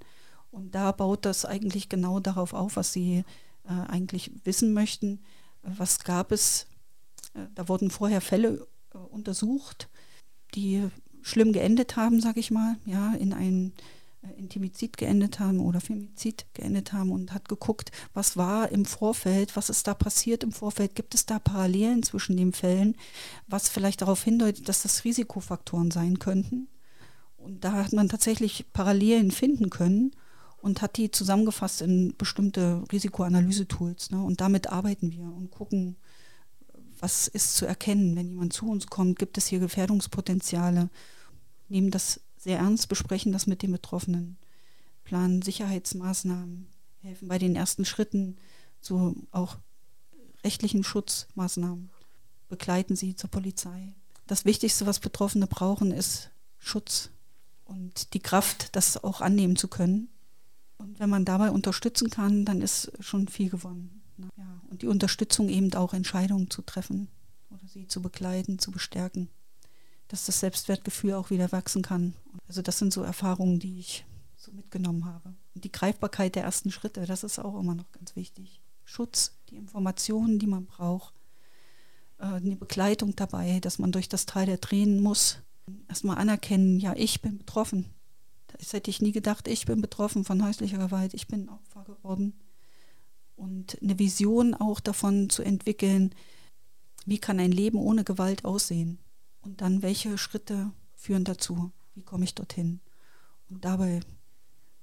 Und 0.51 0.75
da 0.75 0.91
baut 0.91 1.25
das 1.25 1.45
eigentlich 1.45 1.89
genau 1.89 2.19
darauf 2.19 2.53
auf, 2.53 2.75
was 2.75 2.93
Sie 2.93 3.23
äh, 3.63 3.71
eigentlich 3.87 4.31
wissen 4.43 4.73
möchten. 4.73 5.19
Was 5.63 5.99
gab 6.03 6.31
es? 6.31 6.67
Äh, 7.33 7.47
da 7.55 7.67
wurden 7.69 7.89
vorher 7.89 8.21
Fälle 8.21 8.67
äh, 8.93 8.97
untersucht, 8.97 9.89
die 10.53 10.87
schlimm 11.21 11.53
geendet 11.53 11.95
haben, 11.95 12.19
sage 12.19 12.39
ich 12.39 12.51
mal, 12.51 12.77
ja, 12.85 13.13
in 13.13 13.33
einen 13.33 13.73
äh, 14.23 14.37
Intimizid 14.37 14.97
geendet 14.97 15.39
haben 15.39 15.59
oder 15.59 15.79
Femizid 15.79 16.45
geendet 16.53 16.91
haben 16.91 17.11
und 17.11 17.33
hat 17.33 17.47
geguckt, 17.47 17.91
was 18.13 18.35
war 18.35 18.69
im 18.69 18.85
Vorfeld, 18.85 19.55
was 19.55 19.69
ist 19.69 19.87
da 19.87 19.93
passiert 19.93 20.43
im 20.43 20.51
Vorfeld, 20.51 20.95
gibt 20.95 21.15
es 21.15 21.25
da 21.25 21.39
Parallelen 21.39 22.03
zwischen 22.03 22.35
den 22.35 22.51
Fällen, 22.51 22.95
was 23.47 23.69
vielleicht 23.69 24.01
darauf 24.01 24.23
hindeutet, 24.23 24.67
dass 24.67 24.83
das 24.83 25.05
Risikofaktoren 25.05 25.91
sein 25.91 26.19
könnten. 26.19 26.67
Und 27.37 27.63
da 27.63 27.73
hat 27.73 27.93
man 27.93 28.09
tatsächlich 28.09 28.65
Parallelen 28.73 29.31
finden 29.31 29.69
können 29.69 30.11
und 30.61 30.81
hat 30.81 30.97
die 30.97 31.11
zusammengefasst 31.11 31.81
in 31.81 32.15
bestimmte 32.17 32.83
Risikoanalyse-Tools. 32.91 34.11
Ne? 34.11 34.23
Und 34.23 34.41
damit 34.41 34.67
arbeiten 34.67 35.11
wir 35.11 35.25
und 35.25 35.51
gucken, 35.51 35.97
was 36.99 37.27
ist 37.27 37.55
zu 37.55 37.65
erkennen, 37.65 38.15
wenn 38.15 38.29
jemand 38.29 38.53
zu 38.53 38.69
uns 38.69 38.87
kommt, 38.87 39.17
gibt 39.17 39.37
es 39.37 39.47
hier 39.47 39.59
Gefährdungspotenziale, 39.59 40.89
nehmen 41.67 41.89
das 41.89 42.21
sehr 42.37 42.59
ernst, 42.59 42.89
besprechen 42.89 43.31
das 43.31 43.47
mit 43.47 43.63
den 43.63 43.71
Betroffenen, 43.71 44.37
planen 45.03 45.41
Sicherheitsmaßnahmen, 45.41 46.67
helfen 46.99 47.27
bei 47.27 47.39
den 47.39 47.55
ersten 47.55 47.85
Schritten 47.85 48.37
zu 48.81 49.27
auch 49.31 49.57
rechtlichen 50.43 50.83
Schutzmaßnahmen, 50.83 51.89
begleiten 52.49 52.95
sie 52.95 53.15
zur 53.15 53.31
Polizei. 53.31 53.95
Das 54.27 54.45
Wichtigste, 54.45 54.85
was 54.85 54.99
Betroffene 54.99 55.47
brauchen, 55.47 55.91
ist 55.91 56.29
Schutz 56.59 57.09
und 57.65 58.13
die 58.13 58.19
Kraft, 58.19 58.75
das 58.75 59.03
auch 59.03 59.21
annehmen 59.21 59.55
zu 59.55 59.67
können. 59.67 60.09
Wenn 61.01 61.09
man 61.09 61.25
dabei 61.25 61.51
unterstützen 61.51 62.09
kann, 62.09 62.45
dann 62.45 62.61
ist 62.61 62.91
schon 62.99 63.27
viel 63.27 63.49
gewonnen. 63.49 64.01
Ja, 64.37 64.61
und 64.69 64.83
die 64.83 64.87
Unterstützung 64.87 65.49
eben 65.49 65.73
auch 65.73 65.93
Entscheidungen 65.93 66.49
zu 66.49 66.61
treffen 66.61 67.07
sie 67.71 67.87
zu 67.87 68.01
begleiten, 68.01 68.59
zu 68.59 68.71
bestärken, 68.71 69.29
dass 70.07 70.25
das 70.25 70.39
Selbstwertgefühl 70.39 71.13
auch 71.13 71.29
wieder 71.29 71.51
wachsen 71.51 71.81
kann. 71.81 72.13
Also 72.47 72.61
das 72.61 72.77
sind 72.77 72.93
so 72.93 73.01
Erfahrungen, 73.01 73.59
die 73.59 73.79
ich 73.79 74.05
so 74.35 74.51
mitgenommen 74.51 75.05
habe. 75.05 75.33
Und 75.55 75.63
die 75.63 75.71
Greifbarkeit 75.71 76.35
der 76.35 76.43
ersten 76.43 76.71
Schritte, 76.71 77.05
das 77.05 77.23
ist 77.23 77.39
auch 77.39 77.59
immer 77.59 77.75
noch 77.75 77.91
ganz 77.91 78.15
wichtig. 78.15 78.59
Schutz, 78.83 79.33
die 79.49 79.55
Informationen, 79.55 80.39
die 80.39 80.47
man 80.47 80.65
braucht, 80.65 81.13
äh, 82.19 82.25
eine 82.25 82.55
Begleitung 82.55 83.15
dabei, 83.15 83.59
dass 83.59 83.79
man 83.79 83.91
durch 83.91 84.09
das 84.09 84.25
Tal 84.25 84.45
der 84.45 84.59
Tränen 84.59 85.01
muss. 85.01 85.37
Erstmal 85.87 86.17
anerkennen, 86.17 86.79
ja, 86.79 86.93
ich 86.95 87.21
bin 87.21 87.37
betroffen. 87.37 87.85
Das 88.57 88.73
hätte 88.73 88.89
ich 88.89 89.01
nie 89.01 89.11
gedacht, 89.11 89.47
ich 89.47 89.65
bin 89.65 89.81
betroffen 89.81 90.23
von 90.23 90.43
häuslicher 90.43 90.77
Gewalt, 90.77 91.13
ich 91.13 91.27
bin 91.27 91.49
Opfer 91.49 91.83
geworden. 91.83 92.33
Und 93.35 93.81
eine 93.81 93.97
Vision 93.97 94.53
auch 94.53 94.79
davon 94.79 95.29
zu 95.29 95.41
entwickeln, 95.41 96.13
wie 97.05 97.17
kann 97.19 97.39
ein 97.39 97.51
Leben 97.51 97.79
ohne 97.79 98.03
Gewalt 98.03 98.45
aussehen? 98.45 98.99
Und 99.41 99.61
dann, 99.61 99.81
welche 99.81 100.17
Schritte 100.17 100.71
führen 100.95 101.23
dazu? 101.23 101.71
Wie 101.95 102.03
komme 102.03 102.25
ich 102.25 102.35
dorthin? 102.35 102.79
Und 103.49 103.65
dabei 103.65 104.01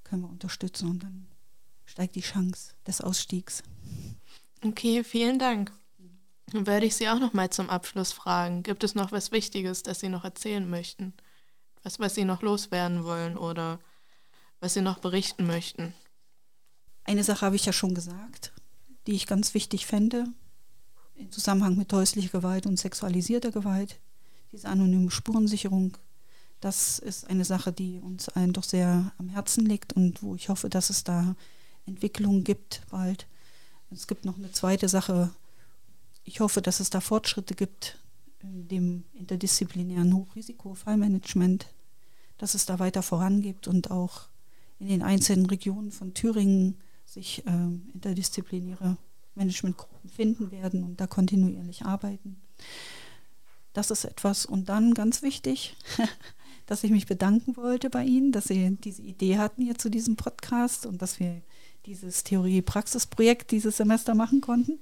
können 0.03 0.23
wir 0.23 0.29
unterstützen 0.29 0.89
und 0.89 1.03
dann 1.03 1.27
steigt 1.85 2.15
die 2.15 2.21
Chance 2.21 2.73
des 2.85 3.01
Ausstiegs. 3.01 3.63
Okay, 4.63 5.03
vielen 5.03 5.39
Dank. 5.39 5.71
Dann 6.47 6.67
würde 6.67 6.85
ich 6.85 6.95
Sie 6.95 7.07
auch 7.07 7.19
noch 7.19 7.33
mal 7.33 7.49
zum 7.49 7.69
Abschluss 7.69 8.11
fragen. 8.11 8.63
Gibt 8.63 8.83
es 8.83 8.95
noch 8.95 9.11
was 9.11 9.31
Wichtiges, 9.31 9.83
das 9.83 9.99
Sie 9.99 10.09
noch 10.09 10.23
erzählen 10.23 10.69
möchten? 10.69 11.13
Was, 11.83 11.99
was 11.99 12.15
Sie 12.15 12.25
noch 12.25 12.41
loswerden 12.41 13.03
wollen 13.03 13.37
oder 13.37 13.79
was 14.59 14.73
Sie 14.73 14.81
noch 14.81 14.99
berichten 14.99 15.45
möchten? 15.47 15.93
Eine 17.03 17.23
Sache 17.23 17.45
habe 17.45 17.55
ich 17.55 17.65
ja 17.65 17.73
schon 17.73 17.95
gesagt, 17.95 18.51
die 19.07 19.13
ich 19.13 19.25
ganz 19.25 19.53
wichtig 19.53 19.85
fände, 19.85 20.25
im 21.15 21.31
Zusammenhang 21.31 21.75
mit 21.75 21.91
häuslicher 21.91 22.39
Gewalt 22.39 22.65
und 22.65 22.77
sexualisierter 22.77 23.51
Gewalt, 23.51 23.99
diese 24.51 24.67
anonyme 24.67 25.11
Spurensicherung. 25.11 25.97
Das 26.59 26.99
ist 26.99 27.29
eine 27.29 27.45
Sache, 27.45 27.71
die 27.71 27.99
uns 27.99 28.29
allen 28.29 28.53
doch 28.53 28.63
sehr 28.63 29.11
am 29.17 29.29
Herzen 29.29 29.65
liegt 29.65 29.93
und 29.93 30.21
wo 30.21 30.35
ich 30.35 30.49
hoffe, 30.49 30.69
dass 30.69 30.89
es 30.89 31.03
da 31.03 31.35
Entwicklungen 31.85 32.43
gibt 32.43 32.81
bald. 32.89 33.27
Es 33.91 34.07
gibt 34.07 34.25
noch 34.25 34.37
eine 34.37 34.51
zweite 34.51 34.87
Sache. 34.87 35.31
Ich 36.23 36.41
hoffe, 36.41 36.61
dass 36.61 36.79
es 36.79 36.89
da 36.89 37.01
Fortschritte 37.01 37.55
gibt 37.55 37.97
dem 38.41 39.03
interdisziplinären 39.13 40.15
Hochrisiko-Fallmanagement, 40.15 41.67
dass 42.37 42.53
es 42.53 42.65
da 42.65 42.79
weiter 42.79 43.01
vorangeht 43.01 43.67
und 43.67 43.91
auch 43.91 44.29
in 44.79 44.87
den 44.87 45.01
einzelnen 45.01 45.45
Regionen 45.45 45.91
von 45.91 46.13
Thüringen 46.13 46.77
sich 47.05 47.45
äh, 47.45 47.93
interdisziplinäre 47.93 48.97
Managementgruppen 49.35 50.09
finden 50.09 50.51
werden 50.51 50.83
und 50.83 51.01
da 51.01 51.07
kontinuierlich 51.07 51.83
arbeiten. 51.83 52.39
Das 53.73 53.91
ist 53.91 54.05
etwas. 54.05 54.45
Und 54.45 54.69
dann 54.69 54.93
ganz 54.93 55.21
wichtig, 55.21 55.75
dass 56.65 56.83
ich 56.83 56.91
mich 56.91 57.07
bedanken 57.07 57.55
wollte 57.57 57.89
bei 57.89 58.03
Ihnen, 58.03 58.31
dass 58.31 58.45
Sie 58.45 58.77
diese 58.83 59.01
Idee 59.01 59.37
hatten 59.37 59.63
hier 59.63 59.77
zu 59.77 59.89
diesem 59.89 60.15
Podcast 60.15 60.85
und 60.85 61.01
dass 61.01 61.19
wir 61.19 61.41
dieses 61.85 62.23
Theorie-Praxis-Projekt 62.23 63.51
dieses 63.51 63.77
Semester 63.77 64.15
machen 64.15 64.41
konnten. 64.41 64.79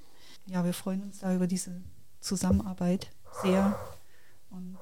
Ja, 0.48 0.63
wir 0.63 0.74
freuen 0.74 1.04
uns 1.04 1.20
da 1.20 1.36
über 1.36 1.48
diese 1.48 1.82
Zusammenarbeit 2.20 3.12
sehr 3.41 3.77
und 4.49 4.77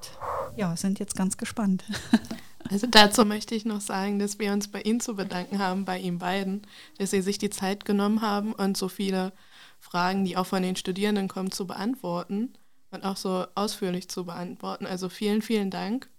ja, 0.56 0.76
sind 0.76 0.98
jetzt 0.98 1.16
ganz 1.16 1.36
gespannt. 1.36 1.84
Also 2.68 2.88
dazu 2.88 3.24
möchte 3.24 3.54
ich 3.54 3.64
noch 3.64 3.80
sagen, 3.80 4.18
dass 4.18 4.40
wir 4.40 4.52
uns 4.52 4.66
bei 4.66 4.80
Ihnen 4.82 4.98
zu 4.98 5.14
bedanken 5.14 5.60
haben, 5.60 5.84
bei 5.84 6.00
Ihnen 6.00 6.18
beiden, 6.18 6.66
dass 6.98 7.12
Sie 7.12 7.22
sich 7.22 7.38
die 7.38 7.48
Zeit 7.48 7.84
genommen 7.84 8.22
haben 8.22 8.52
und 8.52 8.76
so 8.76 8.88
viele 8.88 9.32
Fragen, 9.78 10.24
die 10.24 10.36
auch 10.36 10.46
von 10.46 10.64
den 10.64 10.74
Studierenden 10.74 11.28
kommen, 11.28 11.52
zu 11.52 11.68
beantworten 11.68 12.54
und 12.90 13.04
auch 13.04 13.16
so 13.16 13.46
ausführlich 13.54 14.08
zu 14.08 14.24
beantworten. 14.24 14.84
Also 14.84 15.08
vielen, 15.08 15.42
vielen 15.42 15.70
Dank. 15.70 16.10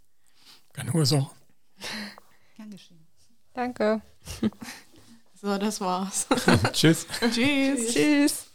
Keine 0.72 0.94
Ursache. 0.94 1.32
Gern 2.56 2.72
geschehen. 2.72 3.06
Danke. 3.54 4.02
So, 5.40 5.56
das 5.60 5.80
war's. 5.80 6.28
Tschüss. 6.74 7.06
Tschüss. 7.32 7.94
Tschüss. 7.94 8.47